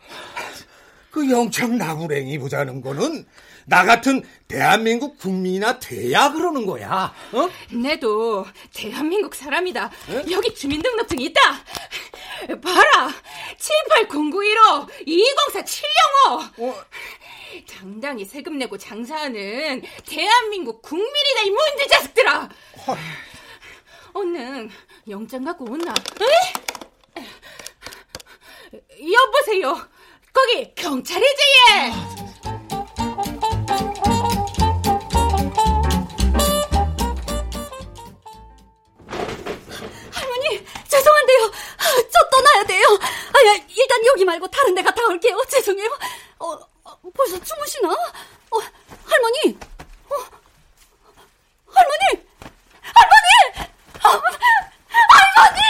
[1.18, 3.26] 그 영창 나구랭이 보자는 거는
[3.66, 7.12] 나 같은 대한민국 국민이나 돼야 그러는 거야.
[7.32, 7.50] 어?
[7.72, 9.90] 내도 대한민국 사람이다.
[10.30, 11.40] 여기 주민등록증 있다.
[12.62, 13.12] 봐라.
[14.06, 16.74] 78091호 2204 705.
[17.68, 22.48] 당당히 세금 내고 장사하는 대한민국 국민이다 이 문제 자식들아.
[24.14, 24.70] 오늘
[25.08, 25.92] 영장 갖고 온나?
[26.22, 26.52] 에?
[29.12, 29.97] 여보세요.
[30.32, 31.92] 거기 경찰이지 얘.
[40.12, 41.52] 할머니, 죄송한데요.
[42.10, 42.84] 저 떠나야 돼요.
[43.00, 45.36] 아, 야, 일단 여기 말고 다른 데 갔다 올게요.
[45.48, 45.90] 죄송해요.
[46.38, 46.52] 어,
[46.84, 47.90] 어, 벌써 주무시나?
[47.90, 48.58] 어,
[49.04, 49.58] 할머니.
[50.10, 50.14] 어,
[51.66, 52.24] 할머니!
[52.82, 53.68] 할머니!
[54.04, 54.22] 어,
[54.90, 55.67] 할머니!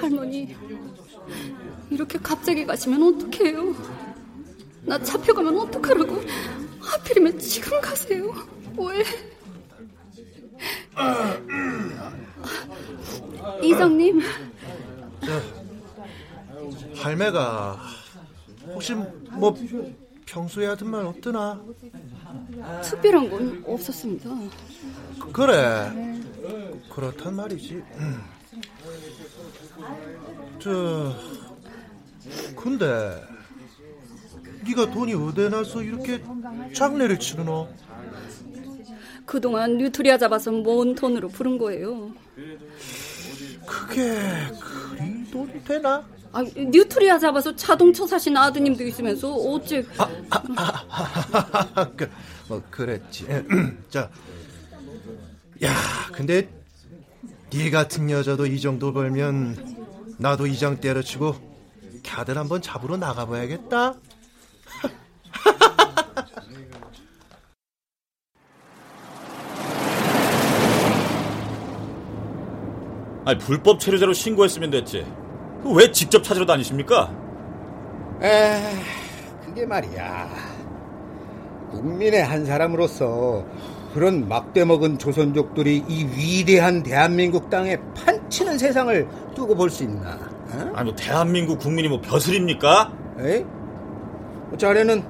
[0.00, 0.54] 할머니,
[1.90, 3.74] 이렇게 갑자기 가시면 어떡해요?
[4.82, 6.22] 나 잡혀가면 어떡하라고?
[6.80, 8.32] 하필이면 지금 가세요.
[8.78, 9.04] 왜?
[13.62, 14.20] 이성님,
[16.96, 17.80] 할매가
[18.74, 19.56] 혹시 뭐
[20.26, 21.60] 평소에 하던 말 없더나?
[22.82, 24.30] 특별한 건 없었습니다.
[25.32, 26.20] 그래
[26.94, 28.20] 그렇단 말이지 음.
[30.58, 31.14] 저
[32.56, 33.22] 근데
[34.66, 36.22] 네가 돈이 어디 나서 이렇게
[36.74, 37.68] 장례를 치르노?
[39.24, 42.12] 그동안 뉴트리아 잡아서 모은 돈으로 부른 거예요.
[43.66, 44.18] 그게
[44.60, 46.04] 그리 돈이 되나?
[46.32, 49.82] 아, 뉴트리아 잡아서 자동차 사신 아드님도 있으면서 어째
[51.96, 52.10] 그,
[52.48, 53.26] 뭐 그랬지
[53.90, 54.10] 자,
[55.62, 55.72] 야
[56.12, 56.48] 근데
[57.56, 59.56] 네 같은 여자도 이 정도 벌면
[60.18, 61.34] 나도 이장 때려치고
[62.04, 63.94] 갸들 한번 잡으러 나가봐야겠다
[73.24, 75.04] 아니 불법 체류자로 신고했으면 됐지.
[75.64, 77.12] 왜 직접 찾으러 다니십니까?
[78.22, 78.60] 에,
[79.44, 80.30] 그게 말이야.
[81.72, 83.44] 국민의 한 사람으로서
[83.96, 90.18] 그런 막대 먹은 조선족들이 이 위대한 대한민국 땅에 판치는 세상을 두고 볼 수 있나?
[90.52, 90.70] 어?
[90.74, 92.92] 아니 뭐 대한민국 국민이 뭐 벼슬입니까?
[93.20, 93.46] 에이?
[94.58, 95.02] 자네는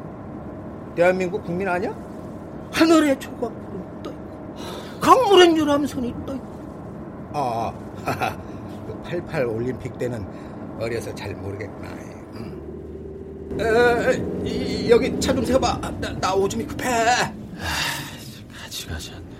[0.94, 1.92] 대한민국 국민 아니야?
[2.70, 6.46] 하늘에 조각구름 떠 있고 강물엔 유람선이 떠 있고
[7.32, 7.72] 아,
[8.04, 8.36] 하하,
[9.04, 10.24] 그88 올림픽 때는
[10.78, 11.88] 어려서 잘 모르겠구나.
[12.34, 13.56] 음.
[13.60, 15.80] 에, 이, 여기 차 좀 세워봐.
[16.00, 16.84] 나, 나 오줌이 급해.
[18.76, 19.36] 같이 가지 않네.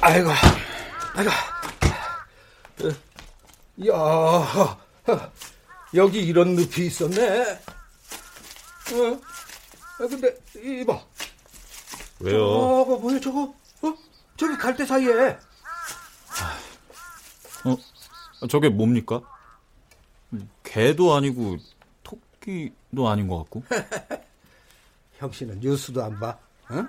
[0.00, 0.30] 아이고,
[1.14, 1.30] 아이고.
[3.88, 4.78] 야,
[5.94, 7.42] 여기 이런 늪이 있었네.
[7.52, 9.20] 어?
[9.98, 10.98] 아, 근데 이봐.
[12.20, 12.38] 왜요?
[12.38, 13.54] 저거 뭐야 저거?
[13.82, 13.94] 어?
[14.38, 15.36] 저기 갈대 사이에.
[17.64, 17.76] 어?
[18.48, 19.20] 저게 뭡니까?
[20.62, 21.58] 개도 아니고
[22.46, 23.62] 토끼도 아닌 것 같고.
[25.18, 26.38] 형씨는 뉴스도 안 봐?
[26.68, 26.86] 어?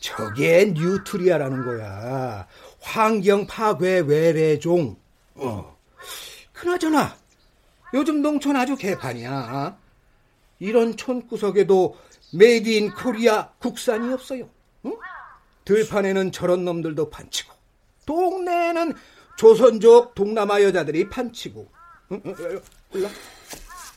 [0.00, 2.46] 저게 뉴트리아라는 거야.
[2.80, 4.96] 환경 파괴 외래종.
[5.36, 5.76] 어.
[6.52, 7.16] 그나저나
[7.94, 9.76] 요즘 농촌 아주 개판이야.
[10.58, 11.96] 이런 촌구석에도
[12.34, 14.48] made in Korea 국산이 없어요.
[14.84, 14.96] 응?
[15.64, 17.54] 들판에는 저런 놈들도 판치고
[18.06, 18.94] 동네에는
[19.36, 21.68] 조선족 동남아 여자들이 판치고
[22.12, 22.22] 응?
[22.26, 22.34] 응?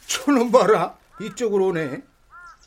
[0.08, 0.98] 저놈 봐라.
[1.22, 2.02] 이쪽으로 오네.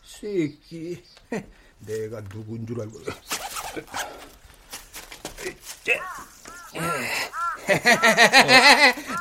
[0.04, 1.02] 새끼.
[1.80, 3.00] 내가 누군 줄 알고.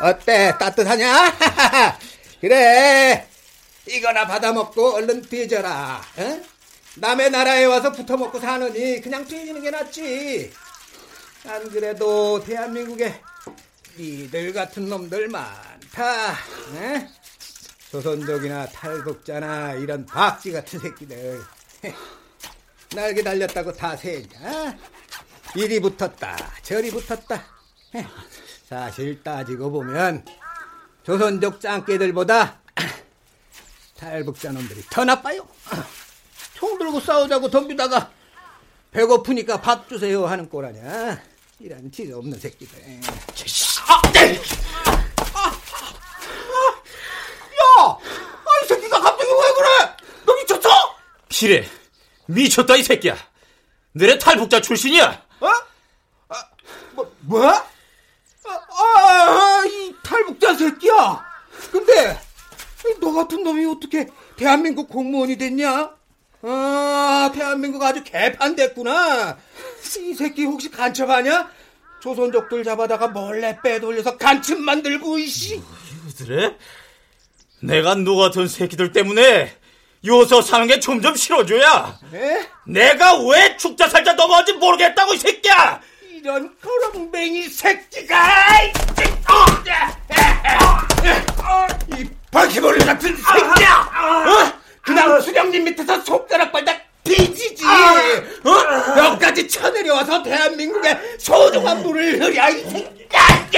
[0.01, 0.53] 어때?
[0.59, 1.33] 따뜻하냐?
[2.41, 3.27] 그래.
[3.87, 6.01] 이거나 받아먹고 얼른 뒤져라.
[6.17, 6.41] 어?
[6.95, 10.51] 남의 나라에 와서 붙어먹고 사느니 그냥 뒤지는 게 낫지.
[11.47, 13.21] 안 그래도 대한민국에
[13.97, 16.31] 니들 같은 놈들 많다.
[16.75, 17.07] 에?
[17.91, 21.41] 조선족이나 탈북자나 이런 박쥐 같은 새끼들
[22.95, 24.77] 날개 달렸다고 다 세냐
[25.55, 27.43] 이리 붙었다 저리 붙었다
[28.69, 30.23] 사실 따지고 보면
[31.03, 32.59] 조선족 짱깨들보다
[33.97, 35.47] 탈북자 놈들이 더 나빠요.
[36.53, 38.11] 총 들고 싸우자고 덤비다가
[38.91, 41.19] 배고프니까 밥 주세요 하는 꼴아냐.
[41.59, 42.79] 이런 지가 없는 새끼들.
[42.81, 44.01] 아,
[47.59, 47.81] 야!
[47.81, 47.97] 아,
[48.63, 49.95] 이 새끼가 갑자기 왜 그래?
[50.25, 50.69] 너 미쳤어?
[51.27, 51.67] 피래
[52.27, 53.15] 미쳤다 이 새끼야
[53.93, 55.47] 너네 탈북자 출신이야 어?
[56.29, 56.43] 아,
[56.93, 57.47] 뭐, 뭐?
[57.49, 57.63] 아,
[58.71, 61.23] 아, 이 탈북자 새끼야.
[61.71, 62.19] 근데
[62.99, 65.93] 너 같은 놈이 어떻게 대한민국 공무원이 됐냐?
[66.41, 69.37] 아, 대한민국 아주 개판됐구나.
[69.99, 71.51] 이 새끼 혹시 간첩하냐?
[72.01, 75.61] 조선족들 잡아다가 몰래 빼돌려서 간첩 만들고 이씨.
[76.17, 76.55] 그래?
[77.61, 79.55] 내가 너 같은 새끼들 때문에
[80.05, 82.47] 요서 사는 게 점점 싫어져야 네?
[82.65, 85.81] 내가 왜 죽자 살자 넘어간지 모르겠다고 이 새끼야
[86.13, 88.27] 이런 거렁뱅이 새끼가!
[91.97, 93.91] 이 바퀴벌레 같은 새끼야!
[94.25, 94.59] 어?
[94.81, 97.65] 그냥 수령님 밑에서 손가락 발다 뒤지지!
[97.65, 98.97] 어?
[98.97, 103.49] 여기까지 쳐내려와서 대한민국의 소중한 물을 흐려, 이 새끼야!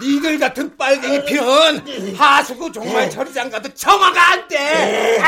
[0.00, 5.18] 니들 같은 빨갱이 피는 하수구 종말 처리장 가도 정화가 안 돼!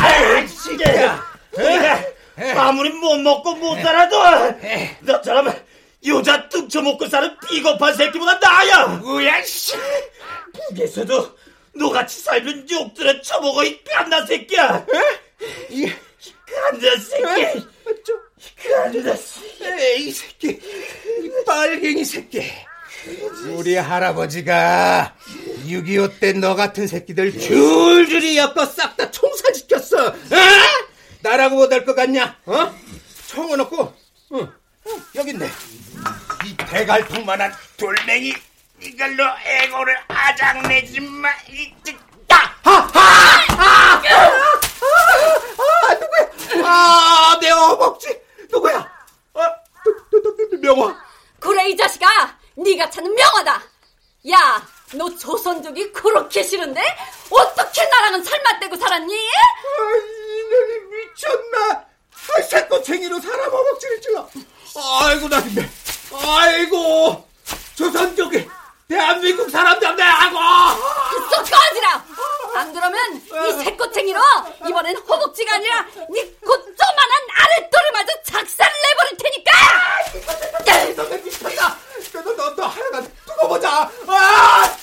[0.00, 1.22] 아이, 새끼야!
[2.56, 4.16] 아무리 못 먹고 못 살아도
[5.00, 5.52] 너처럼
[6.06, 9.74] 여자 뚱쳐먹고 사는 비겁한 새끼보다 나아야 뭐야 씨.
[10.68, 11.36] 북에서도
[11.74, 14.86] 너같이 살면 욕들에 처먹어 이 깐나 새끼야
[15.70, 15.90] 이
[16.46, 17.66] 깐나 새끼
[18.68, 22.50] 깐나 새끼 에이 새끼 이 빨갱이 새끼.
[23.56, 25.14] 우리 할아버지가
[25.66, 30.06] 6.25 때 너 같은 새끼들 줄줄이 엮어 싹 다 총살시켰어.
[30.08, 30.14] 어?
[31.20, 32.36] 나라고 못할 것 같냐?
[32.46, 32.74] 어?
[33.28, 33.82] 총은 없고.
[34.30, 34.50] 어, 어,
[35.14, 35.48] 여기 있네.
[36.46, 38.34] 이 대갈통만한 돌멩이
[38.82, 41.72] 이걸로 애고를 아작내지 마 이,
[42.30, 42.54] 아!
[42.64, 42.90] 아!
[42.94, 43.48] 아!
[43.58, 44.02] 아!
[45.94, 48.20] 누구야 아, 내 허벅지.
[48.50, 48.78] 누구야?
[49.34, 49.40] 아,
[49.84, 50.96] 너, 너, 너, 명화.
[51.40, 52.06] 그래 이 자식아.
[52.56, 53.62] 네가 찾는 명화다.
[54.30, 56.80] 야 너 조선족이 그렇게 싫은데?
[57.30, 59.14] 어떻게 나랑은 살맛대고 살았니?
[59.14, 61.84] 아, 이놈이 미쳤나.
[62.30, 64.28] 아, 새꼬챙이로 사람 허벅지를 찔러
[65.00, 65.68] 아이고 나 근데
[66.12, 67.26] 아이고
[67.74, 68.48] 조선족이
[68.88, 70.38] 대한민국 사람들 내하고
[71.30, 72.04] 쏘켜하지라!
[72.56, 74.18] 안 그러면 이 새꼬챙이로
[74.66, 79.52] 이번엔 허벅지가 아니라 네 고조만한 아랫돌을 마저 작살을 내버릴 테니까!
[80.96, 81.76] 너내 미쳤다!
[82.34, 84.74] 너너 하나만 두고 보자 아!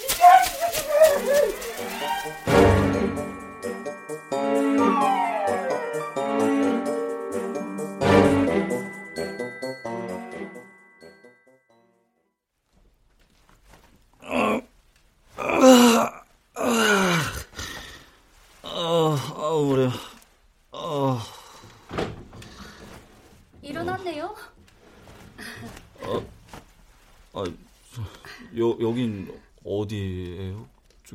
[28.58, 29.34] 여긴
[29.64, 30.68] 어디예요?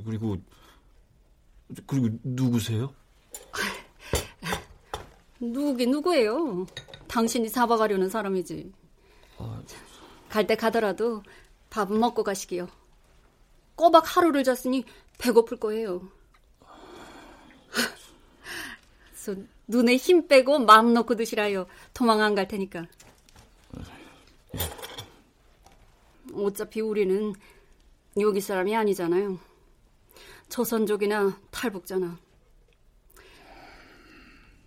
[0.04, 0.36] 그리고
[1.86, 2.92] 그리고 누구세요?
[5.40, 6.66] 누구긴 누구예요.
[7.08, 8.72] 당신이 잡아가려는 사람이지.
[9.38, 9.62] 아...
[10.28, 11.22] 갈때 가더라도
[11.70, 12.68] 밥은 먹고 가시기요.
[13.74, 14.84] 꼬박 하루를 잤으니
[15.18, 16.02] 배고플 거예요.
[19.68, 21.66] 눈에 힘 빼고 마음 놓고 드시라요.
[21.94, 22.86] 도망 안 갈 테니까.
[26.34, 27.32] 어차피 우리는
[28.18, 29.38] 여기 사람이 아니잖아요.
[30.48, 32.18] 조선족이나 탈북자나.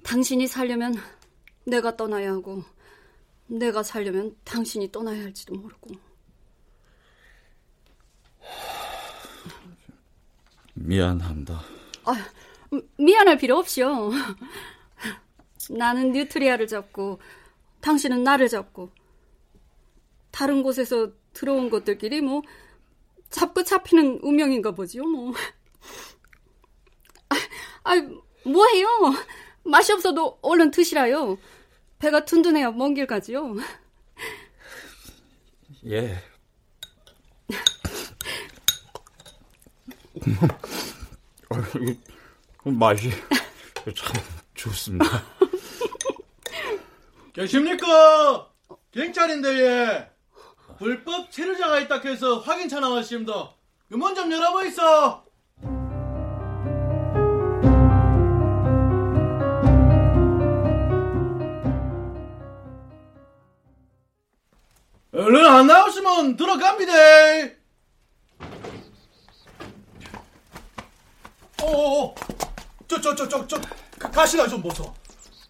[0.04, 0.96] 당신이 살려면
[1.66, 2.64] 내가 떠나야 하고,
[3.48, 5.92] 내가 살려면 당신이 떠나야 할지도 모르고.
[10.74, 11.62] 미안합니다.
[12.06, 12.14] 아,
[12.98, 14.12] 미안할 필요 없이요.
[15.70, 17.20] 나는 뉴트리아를 잡고,
[17.82, 18.90] 당신은 나를 잡고,
[20.32, 22.42] 다른 곳에서 들어온 것들끼리 뭐,
[23.30, 25.34] 잡고 잡히는 운명인가 보지요, 뭐.
[27.30, 27.36] 아,
[27.84, 27.96] 아
[28.46, 28.88] 뭐해요?
[29.64, 31.38] 맛이 없어도 얼른 드시라요.
[32.00, 33.56] 배가 든든해야 먼 길 가지요.
[35.86, 36.18] 예.
[42.64, 43.10] 맛이
[43.96, 44.24] 참
[44.54, 45.06] 좋습니다.
[47.34, 48.50] 계십니까?
[48.92, 50.13] 경찰인데 예.
[50.78, 53.52] 불법 체류자가 있다 해서 확인차 나왔습니다.
[53.90, 55.24] 문좀 그 열어보 있어.
[65.14, 66.94] 얼른 안 나오시면 들어갑니다.
[71.62, 72.16] 어어어,
[72.88, 73.62] 저, 저, 저, 저, 저,
[74.10, 75.03] 가시나 좀 보소.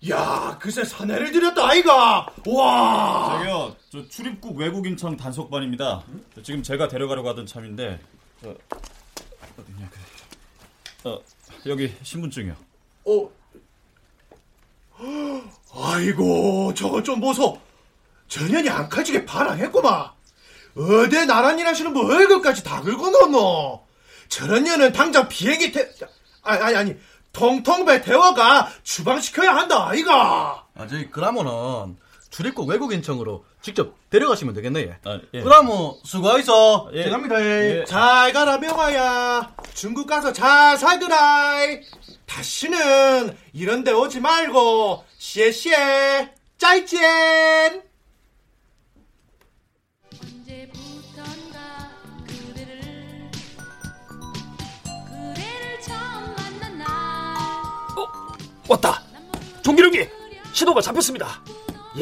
[0.09, 2.27] 야, 글쎄 사내를 들였다 아이가.
[2.45, 3.37] 와.
[3.37, 6.03] 저기요, 저 출입국 외국인청 단속반입니다.
[6.43, 7.99] 지금 제가 데려가려고 하던 참인데,
[8.41, 9.89] 저, 어디냐
[11.03, 11.21] 그, 어,
[11.67, 12.55] 여기 신분증이요.
[13.05, 13.29] 어.
[15.73, 17.59] 아이고, 저거 좀 보소.
[18.27, 20.11] 전현이 안 칼지게 반항했구만.
[20.75, 23.85] 어디 나란 일 하시는 분 월급까지 다 긁어놓노.
[24.27, 25.87] 저런 년은 당장 비행기 태,
[26.41, 26.95] 아니, 아니, 아니,
[27.33, 30.65] 통통배 태워가 주방시켜야 한다, 아이가.
[30.75, 31.97] 아, 저기, 그러면은,
[32.29, 34.97] 출입국 외국인청으로 직접 데려가시면 되겠네, 예.
[35.03, 35.41] 아, 예.
[35.41, 36.91] 그러면, 수고하이소.
[36.93, 37.09] 예.
[37.09, 37.83] 갑니다, 예.
[37.85, 39.51] 잘 가라, 명아야.
[39.73, 41.57] 중국 가서 잘 살더라.
[42.27, 47.83] 다시는 이런 데 오지 말고, 시에시에, 짜이젠!
[58.73, 59.01] 왔다.
[59.61, 60.07] 종기룡이
[60.51, 61.41] 신호가 잡혔습니다.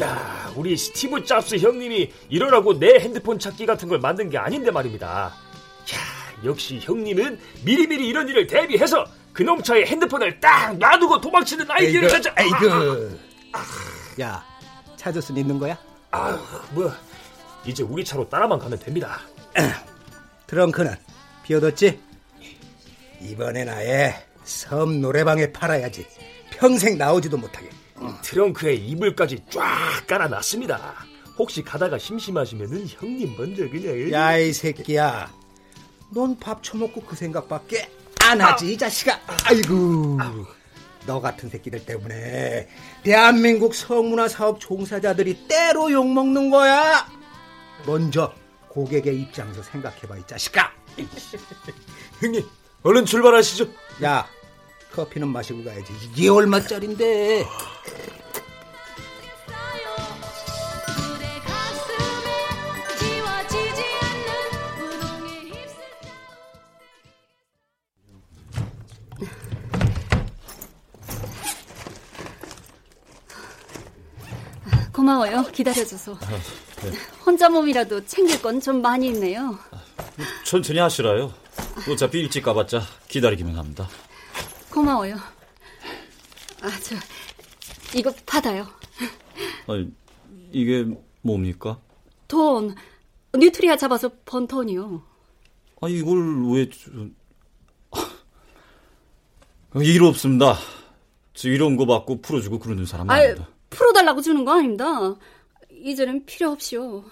[0.00, 5.08] 야, 우리 스티브 잡스 형님이 이러라고 내 핸드폰 찾기 같은 걸 만든 게 아닌데 말입니다.
[5.94, 12.30] 야, 역시 형님은 미리미리 이런 일을 대비해서 그놈 차에 핸드폰을 딱 놔두고 도망치는 아이디어를 가져.
[12.34, 13.10] 아이고.
[14.20, 14.44] 야,
[14.96, 15.78] 찾을 수 있는 거야?
[16.10, 16.38] 아,
[16.72, 16.92] 뭐
[17.64, 19.20] 이제 우리 차로 따라만 가면 됩니다.
[20.46, 20.96] 트렁크는
[21.44, 22.00] 비워뒀지?
[23.20, 26.06] 이번엔 아예 섬 노래방에 팔아야지.
[26.56, 27.68] 평생 나오지도 못하게.
[28.22, 30.94] 트렁크에 이불까지 쫙 깔아놨습니다.
[31.38, 34.10] 혹시 가다가 심심하시면은 형님 먼저 그냥.
[34.12, 35.32] 야 이 새끼야,
[36.10, 37.90] 넌 밥 처먹고 그 생각밖에
[38.22, 38.68] 안 하지 아.
[38.68, 39.20] 이 자식아.
[39.44, 40.18] 아이고.
[40.20, 40.46] 아우.
[41.04, 42.68] 너 같은 새끼들 때문에
[43.02, 47.08] 대한민국 성문화 사업 종사자들이 때로 욕먹는 거야.
[47.86, 48.32] 먼저
[48.68, 50.70] 고객의 입장에서 생각해봐 이 자식아.
[52.20, 52.46] 형님
[52.84, 53.66] 얼른 출발하시죠.
[54.04, 54.28] 야
[54.92, 55.92] 커피는 마시고 가야지.
[56.12, 57.44] 이게 얼마짜린데?
[74.92, 75.44] 고마워요.
[75.52, 76.14] 기다려줘서.
[76.20, 76.26] 아,
[76.82, 76.92] 네.
[77.24, 79.58] 혼자 몸이라도 챙길 건 좀 많이 있네요.
[80.44, 81.32] 천천히 하시라요.
[81.90, 83.88] 어차피 일찍 가봤자 기다리기만 합니다.
[84.72, 85.16] 고마워요.
[86.62, 86.96] 아, 저,
[87.96, 88.66] 이거 받아요.
[89.68, 89.90] 아니,
[90.50, 90.84] 이게
[91.20, 91.78] 뭡니까?
[92.26, 92.74] 돈.
[93.34, 95.02] 뉴트리아 잡아서 번 돈이요.
[95.80, 96.68] 아, 이걸 왜,
[99.82, 100.56] 일 없습니다.
[101.34, 103.48] 저 이런 거 받고 풀어주고 그러는 사람 아닙니다.
[103.70, 105.14] 풀어달라고 주는 거 아닙니다.
[105.70, 107.04] 이제는 필요 없이요.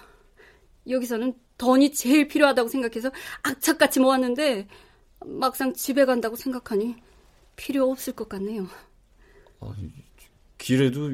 [0.87, 3.11] 여기서는 돈이 제일 필요하다고 생각해서
[3.43, 4.67] 악착같이 모았는데
[5.25, 6.95] 막상 집에 간다고 생각하니
[7.55, 8.67] 필요 없을 것 같네요.
[9.59, 9.73] 아,
[10.57, 11.11] 길에도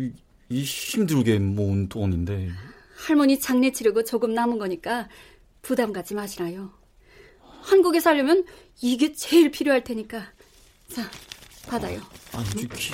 [0.49, 2.49] 이 힘들게 모은 돈인데.
[2.95, 5.07] 할머니 장례 치르고 조금 남은 거니까
[5.61, 6.71] 부담 갖지 마시라요.
[7.61, 8.45] 한국에 살려면
[8.81, 10.31] 이게 제일 필요할 테니까.
[10.93, 11.03] 자,
[11.67, 11.99] 받아요.
[12.33, 12.93] 아니, 기...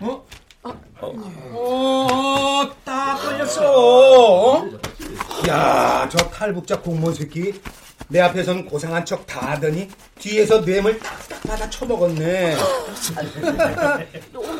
[0.00, 0.26] 어?
[0.64, 4.68] 어, 딱 걸렸어.
[5.48, 7.52] 야, 저 탈북자 공무원 새끼.
[8.12, 9.88] 내 앞에서는 고상한 척 다 하더니
[10.18, 12.56] 뒤에서 뇌물 딱딱 받아 쳐먹었네.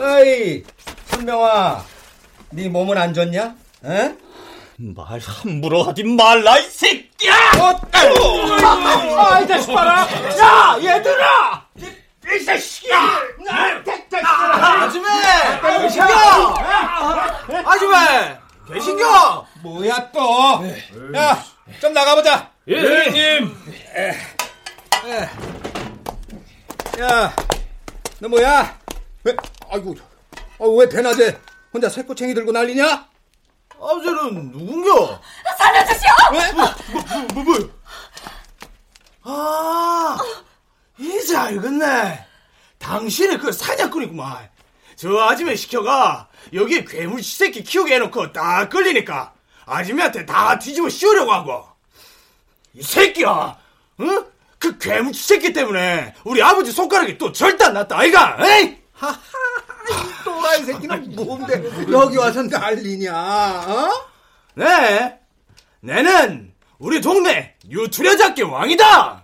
[0.00, 0.64] 어이,
[1.08, 1.84] 선명아,
[2.50, 3.54] 네 몸은 안 좋냐?
[3.84, 4.14] 에?
[4.78, 7.34] 말 함부로 하지 말라 이 새끼야!
[7.60, 7.78] 어,
[9.18, 10.08] 아, 이 자식 봐라!
[10.40, 11.66] 야, 얘들아!
[11.76, 13.20] 이 자식이야!
[14.80, 15.08] 아줌마!
[15.82, 16.54] 계신겨!
[17.66, 18.38] 아줌마!
[18.72, 19.46] 계신겨!
[19.62, 20.64] 뭐야 또?
[21.14, 21.44] 야,
[21.82, 22.50] 좀 나가보자.
[22.68, 23.56] 예, 선생님.
[27.00, 27.34] 야,
[28.20, 28.78] 너 뭐야?
[29.24, 29.36] 왜?
[29.70, 29.96] 아이고,
[30.60, 31.40] 아, 왜 대낮에
[31.72, 33.08] 혼자 새꼬챙이 들고 난리냐?
[33.80, 35.20] 아저는 누군겨?
[35.58, 36.08] 살려주시오!
[36.34, 36.52] 왜?
[36.52, 36.64] 뭐,
[37.34, 37.70] 뭐, 뭐, 뭐?
[39.24, 40.18] 아,
[40.98, 42.26] 이제 알겠네.
[42.78, 44.50] 당신이 그 사냥꾼이구만.
[44.94, 49.32] 저 아줌마 시켜가 여기 괴물 새끼 키우게 해놓고 딱 걸리니까
[49.66, 51.71] 아줌마한테 다 뒤집어 씌우려고 하고.
[52.74, 53.56] 이 새끼야, 어?
[54.58, 58.38] 그 괴물 새끼 때문에 우리 아버지 손가락이 또 절대 안 났다, 아이가?
[58.40, 58.78] 에이?
[58.92, 59.14] 하하,
[59.90, 63.90] 이 또라이 새끼는 뭔데 여기 와서 난리냐, 어?
[64.54, 65.18] 네,
[65.80, 69.21] 내는 우리 동네 유투려잡기 왕이다!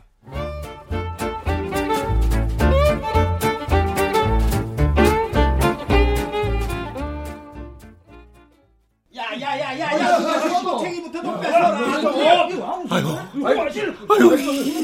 [12.90, 14.30] 아이고, 아이고,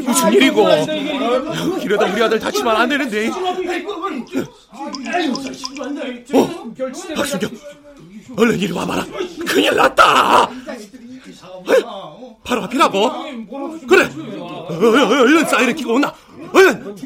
[0.03, 0.69] 무슨 일이고?
[1.83, 3.29] 이러다 우리 아들 다치면 안 되는데.
[6.33, 6.73] 어,
[7.17, 7.51] 박순경,
[8.37, 9.05] 얼른 이리 와봐라.
[9.47, 10.49] 큰일 났다.
[12.45, 13.11] 바로 앞이라고.
[13.89, 14.09] 그래,
[14.79, 16.13] 얼른 사이렌 키고 온나.
[16.53, 16.97] 얼른.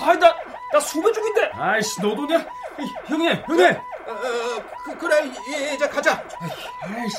[0.00, 0.34] 아, 나,
[0.72, 1.50] 나 수배 중인데.
[1.54, 2.46] 아이씨, 너도냐?
[3.06, 3.76] 형님, 형님.
[4.84, 5.30] 그, 그래
[5.74, 6.22] 이제 가자.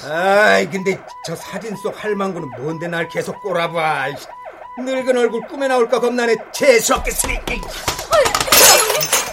[0.10, 4.08] 아이 근데 저 사진 속 할망구는 뭔데 날 계속 꼬라봐.
[4.80, 6.36] 늙은 얼굴 꿈에 나올까 겁나네.
[6.52, 7.62] 재수없게 쓰레기.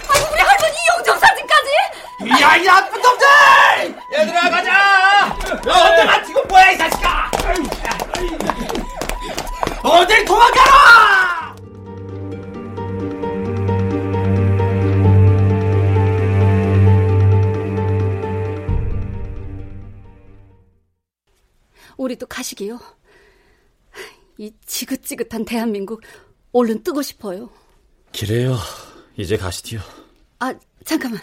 [0.09, 2.43] 아니 우리 할머니 영정 사진까지?
[2.43, 3.27] 야, 이 나쁜 놈들!
[4.13, 5.37] 얘들아 가자.
[5.65, 7.31] 너한테 맞히고 뭐야 이 자식아.
[9.83, 11.36] 어딜 도망가라!
[21.97, 22.81] 우리도 가시게요.
[24.39, 26.03] 이 지긋지긋한 대한민국
[26.53, 27.51] 얼른 뜨고 싶어요.
[28.19, 28.57] 그래요.
[29.17, 29.81] 이제 가시디요.
[30.39, 31.21] 아, 잠깐만.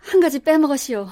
[0.00, 1.08] 한 가지 빼먹었시오.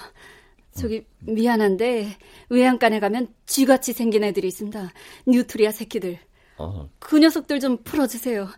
[0.73, 2.17] 저기 미안한데
[2.51, 4.93] 외양간에 가면 쥐같이 생긴 애들이 있습니다.
[5.27, 6.19] 뉴트리아 새끼들.
[6.59, 8.49] 어, 그 녀석들 좀 풀어주세요.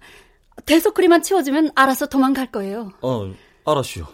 [0.65, 2.93] 대소크리만 치워주면 알아서 도망갈 거예요.
[3.03, 3.33] 어,
[3.65, 4.05] 알았슈.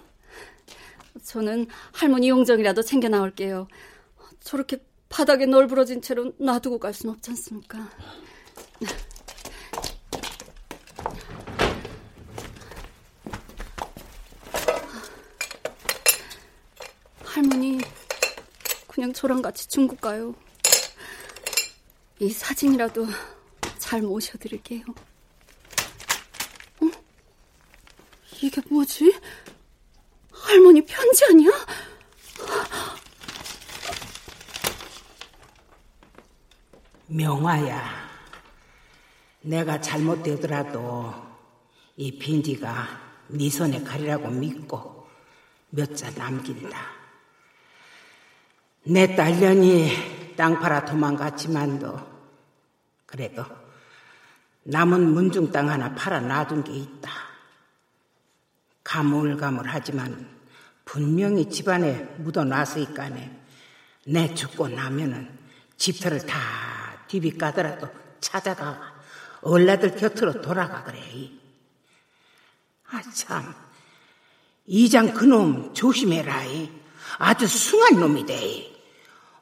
[1.24, 3.68] 저는 할머니 용정이라도 챙겨 나올게요.
[4.40, 7.88] 저렇게 바닥에 널브러진 채로 놔두고 갈 순 없지 않습니까?
[17.24, 17.78] 할머니,
[18.86, 20.34] 그냥 저랑 같이 중국 가요.
[22.18, 23.06] 이 사진이라도
[23.78, 24.82] 잘 모셔드릴게요.
[26.80, 26.86] 어?
[28.42, 29.12] 이게 뭐지?
[30.30, 31.50] 할머니 편지 아니야?
[37.12, 37.82] 명화야,
[39.42, 41.14] 내가 잘못되더라도
[41.96, 42.88] 이 빈지가
[43.28, 45.08] 네 손에 가리라고 믿고
[45.70, 46.78] 몇 자 남긴다.
[48.84, 52.00] 내 딸년이 땅 팔아 도망갔지만도
[53.06, 53.44] 그래도
[54.64, 57.10] 남은 문중 땅 하나 팔아 놔둔 게 있다.
[58.84, 60.28] 가물가물하지만
[60.84, 63.40] 분명히 집안에 묻어놨으니까네
[64.06, 65.38] 내 죽고 나면은
[65.76, 66.71] 집터를 다
[67.12, 67.88] 뒤비 까더라도
[68.20, 68.94] 찾아가
[69.42, 70.98] 얼라들 곁으로 돌아가 그래.
[72.88, 73.54] 아 참,
[74.64, 76.42] 이장 그놈 조심해라.
[77.18, 78.72] 아주 숭한 놈이 돼.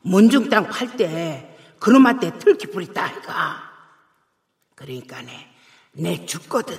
[0.00, 3.70] 문중 땅 팔 때 그놈한테 들키 부리다 아이가.
[4.74, 5.54] 그러니까네
[5.92, 6.76] 내 죽거든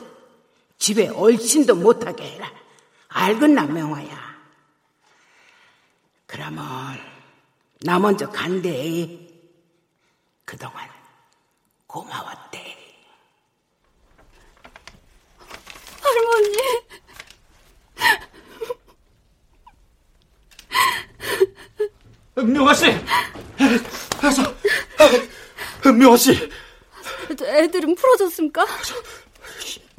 [0.77, 2.51] 집에 얼씬도 못하게 해라.
[3.07, 4.41] 알겠나 명화야.
[6.25, 6.99] 그러면
[7.79, 9.20] 나 먼저 간대.
[10.51, 10.85] 그동안
[11.87, 12.59] 고마웠대.
[16.01, 16.57] 할머니.
[22.53, 22.91] 명아 씨,
[25.85, 26.49] 아, 명아 씨.
[27.41, 28.65] 애들은 풀어졌습니까?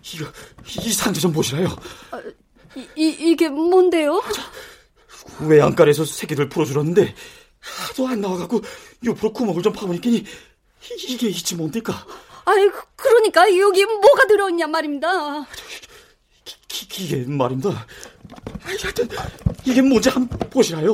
[0.03, 0.27] 이거
[0.67, 1.75] 이 상자 좀 보시라요.
[2.11, 2.21] 아,
[2.75, 4.23] 이, 이 이게 뭔데요?
[5.41, 7.15] 외양간에서 새끼들 풀어주었는데
[7.63, 8.61] 하도 안 나와갖고
[9.05, 10.25] 옆으로 구멍을 좀 파보니까니
[11.09, 12.05] 이게 이치 뭔데까?
[12.45, 15.47] 아이 그러니까 여기 뭐가 들어있냐 말입니다.
[16.69, 17.87] 기, 이게 말입니다.
[18.63, 19.09] 하여튼
[19.65, 20.93] 이게 뭔지 한번 보시라요.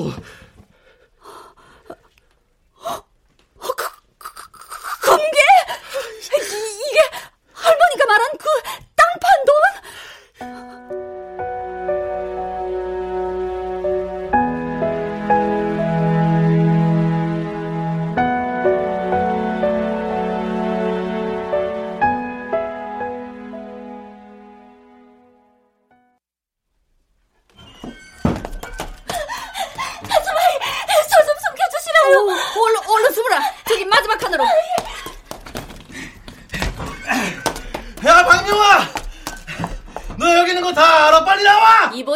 [2.80, 3.04] 어,
[3.58, 3.74] 그,
[4.18, 5.24] 그, 그, 검게?
[5.24, 6.36] 이,
[6.90, 7.00] 이게
[7.52, 8.46] 할머니가 말한 그
[8.96, 9.44] 땅판
[10.90, 10.97] 돈?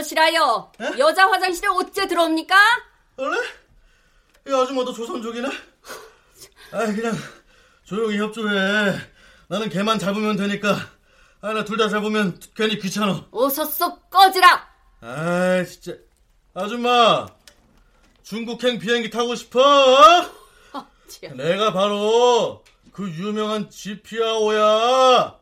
[0.02, 0.72] 이보시라요.
[0.80, 0.98] 에?
[0.98, 2.54] 여자 화장실에 어째 들어옵니까?
[3.16, 3.38] 원래?
[4.48, 5.48] 이 아줌마도 조선족이네?
[6.72, 7.14] 아, 그냥
[7.84, 8.98] 조용히 협조해.
[9.48, 10.76] 나는 걔만 잡으면 되니까.
[11.40, 13.26] 아, 나 둘 다 잡으면 괜히 귀찮아.
[13.30, 14.68] 어서 쏙 꺼지라!
[15.00, 15.98] 아, 진짜.
[16.54, 17.26] 아줌마,
[18.22, 19.60] 중국행 비행기 타고 싶어?
[20.72, 20.86] 아,
[21.34, 25.36] 내가 바로 그 유명한 지피아오야.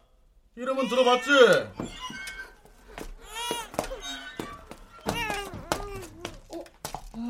[0.57, 1.31] 이름은 들어봤지?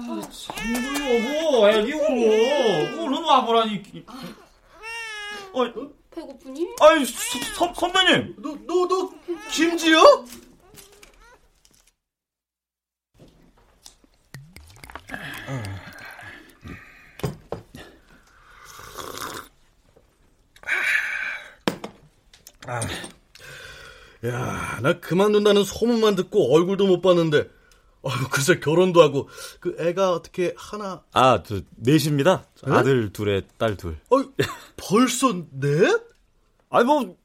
[0.00, 0.20] 아,
[1.50, 3.82] 여보, 애기고 얼른 와보라니.
[5.52, 5.64] 어,
[6.10, 6.68] 배고프니?
[6.80, 8.36] 아이, 서, 선배님.
[8.38, 9.10] 너, 너, 너,
[9.50, 10.00] 김지요?
[22.66, 22.80] 아,
[24.26, 27.48] 야, 나 그만둔다는 소문만 듣고 얼굴도 못 봤는데,
[28.02, 29.28] 어, 글쎄 결혼도 하고
[29.60, 31.04] 그 애가 어떻게 하나?
[31.12, 32.46] 아, 저 넷입니다.
[32.66, 32.72] 네?
[32.72, 33.98] 아들 둘에 딸 둘.
[34.10, 34.16] 어,
[34.76, 36.00] 벌써 넷?
[36.70, 37.16] 아니 뭐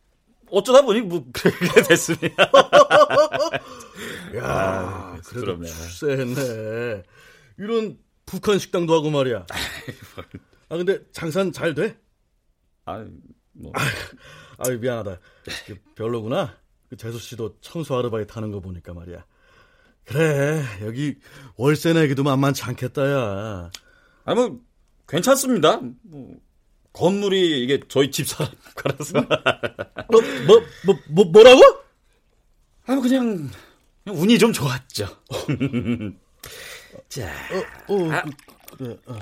[0.50, 2.44] 어쩌다 보니 뭐 그렇게 됐습니다.
[4.36, 7.04] 야, 아, 그래도 출세했네.
[7.58, 9.46] 이런 북한 식당도 하고 말이야.
[10.70, 11.98] 아 근데 장사는 잘 돼?
[12.86, 13.06] 아,
[13.54, 13.72] 뭐.
[14.58, 15.20] 아, 미안하다.
[15.96, 16.58] 별로구나.
[16.90, 19.26] 그 재수 씨도 청소 아르바이트 하는 거 보니까 말이야.
[20.06, 21.16] 그래, 여기
[21.58, 23.72] 월세 내기도 만만치 않겠다, 야.
[24.26, 24.60] 아니, 뭐,
[25.08, 25.80] 괜찮습니다.
[26.04, 26.36] 뭐,
[26.94, 29.14] 건물이 이게 저희 집사람 거라서.
[30.12, 31.62] 뭐, 뭐, 뭐, 뭐, 뭐라고?
[32.86, 33.50] 아니, 그냥,
[34.04, 35.08] 그냥 운이 좀 좋았죠.
[37.10, 37.28] 자.
[37.88, 38.22] 어, 어, 아.
[38.22, 39.20] 그, 그래, 어.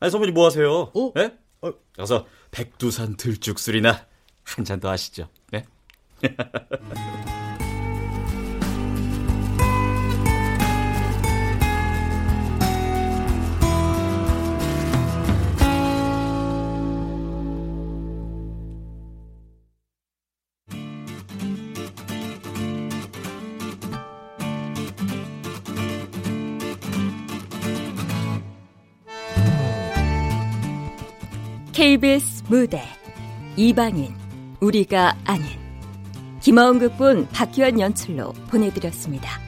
[0.00, 0.92] 아니, 선배님 뭐 하세요?
[0.94, 1.12] 어?
[1.16, 1.34] 예?
[1.62, 1.72] 어?
[1.96, 4.06] 가서 백두산 들쭉술이나
[4.44, 5.28] 한 잔 더 하시죠.
[5.50, 5.64] 네?
[31.98, 32.80] KBS 무대
[33.56, 34.14] 이방인
[34.60, 35.46] 우리가 아닌
[36.40, 39.47] 김하은 극본 박희환 연출로 보내드렸습니다.